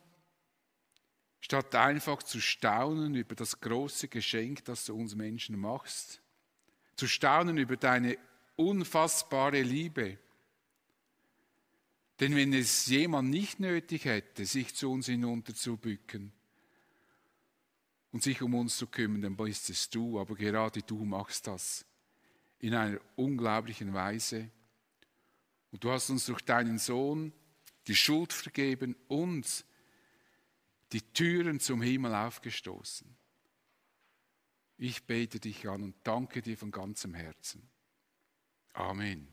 statt 1.42 1.74
einfach 1.74 2.22
zu 2.22 2.40
staunen 2.40 3.14
über 3.14 3.34
das 3.34 3.60
große 3.60 4.08
Geschenk, 4.08 4.64
das 4.64 4.86
du 4.86 4.94
uns 4.94 5.14
Menschen 5.14 5.58
machst, 5.58 6.22
zu 6.96 7.06
staunen 7.06 7.58
über 7.58 7.76
deine 7.76 8.16
unfassbare 8.56 9.60
Liebe. 9.60 10.18
Denn 12.20 12.34
wenn 12.34 12.54
es 12.54 12.86
jemand 12.86 13.28
nicht 13.28 13.60
nötig 13.60 14.06
hätte, 14.06 14.46
sich 14.46 14.74
zu 14.74 14.90
uns 14.90 15.06
hinunterzubücken, 15.06 16.32
und 18.12 18.22
sich 18.22 18.42
um 18.42 18.54
uns 18.54 18.76
zu 18.76 18.86
kümmern, 18.86 19.22
dann 19.22 19.36
bist 19.36 19.70
es 19.70 19.88
du, 19.88 20.20
aber 20.20 20.34
gerade 20.34 20.82
du 20.82 21.04
machst 21.04 21.46
das 21.46 21.84
in 22.58 22.74
einer 22.74 23.00
unglaublichen 23.16 23.92
Weise. 23.94 24.50
Und 25.72 25.82
du 25.82 25.90
hast 25.90 26.10
uns 26.10 26.26
durch 26.26 26.42
deinen 26.42 26.78
Sohn 26.78 27.32
die 27.86 27.96
Schuld 27.96 28.32
vergeben 28.32 28.94
und 29.08 29.64
die 30.92 31.00
Türen 31.00 31.60
zum 31.60 31.82
Himmel 31.82 32.14
aufgestoßen. 32.14 33.16
Ich 34.76 35.04
bete 35.04 35.40
dich 35.40 35.68
an 35.68 35.82
und 35.82 35.94
danke 36.04 36.42
dir 36.42 36.56
von 36.56 36.70
ganzem 36.70 37.14
Herzen. 37.14 37.70
Amen. 38.72 39.32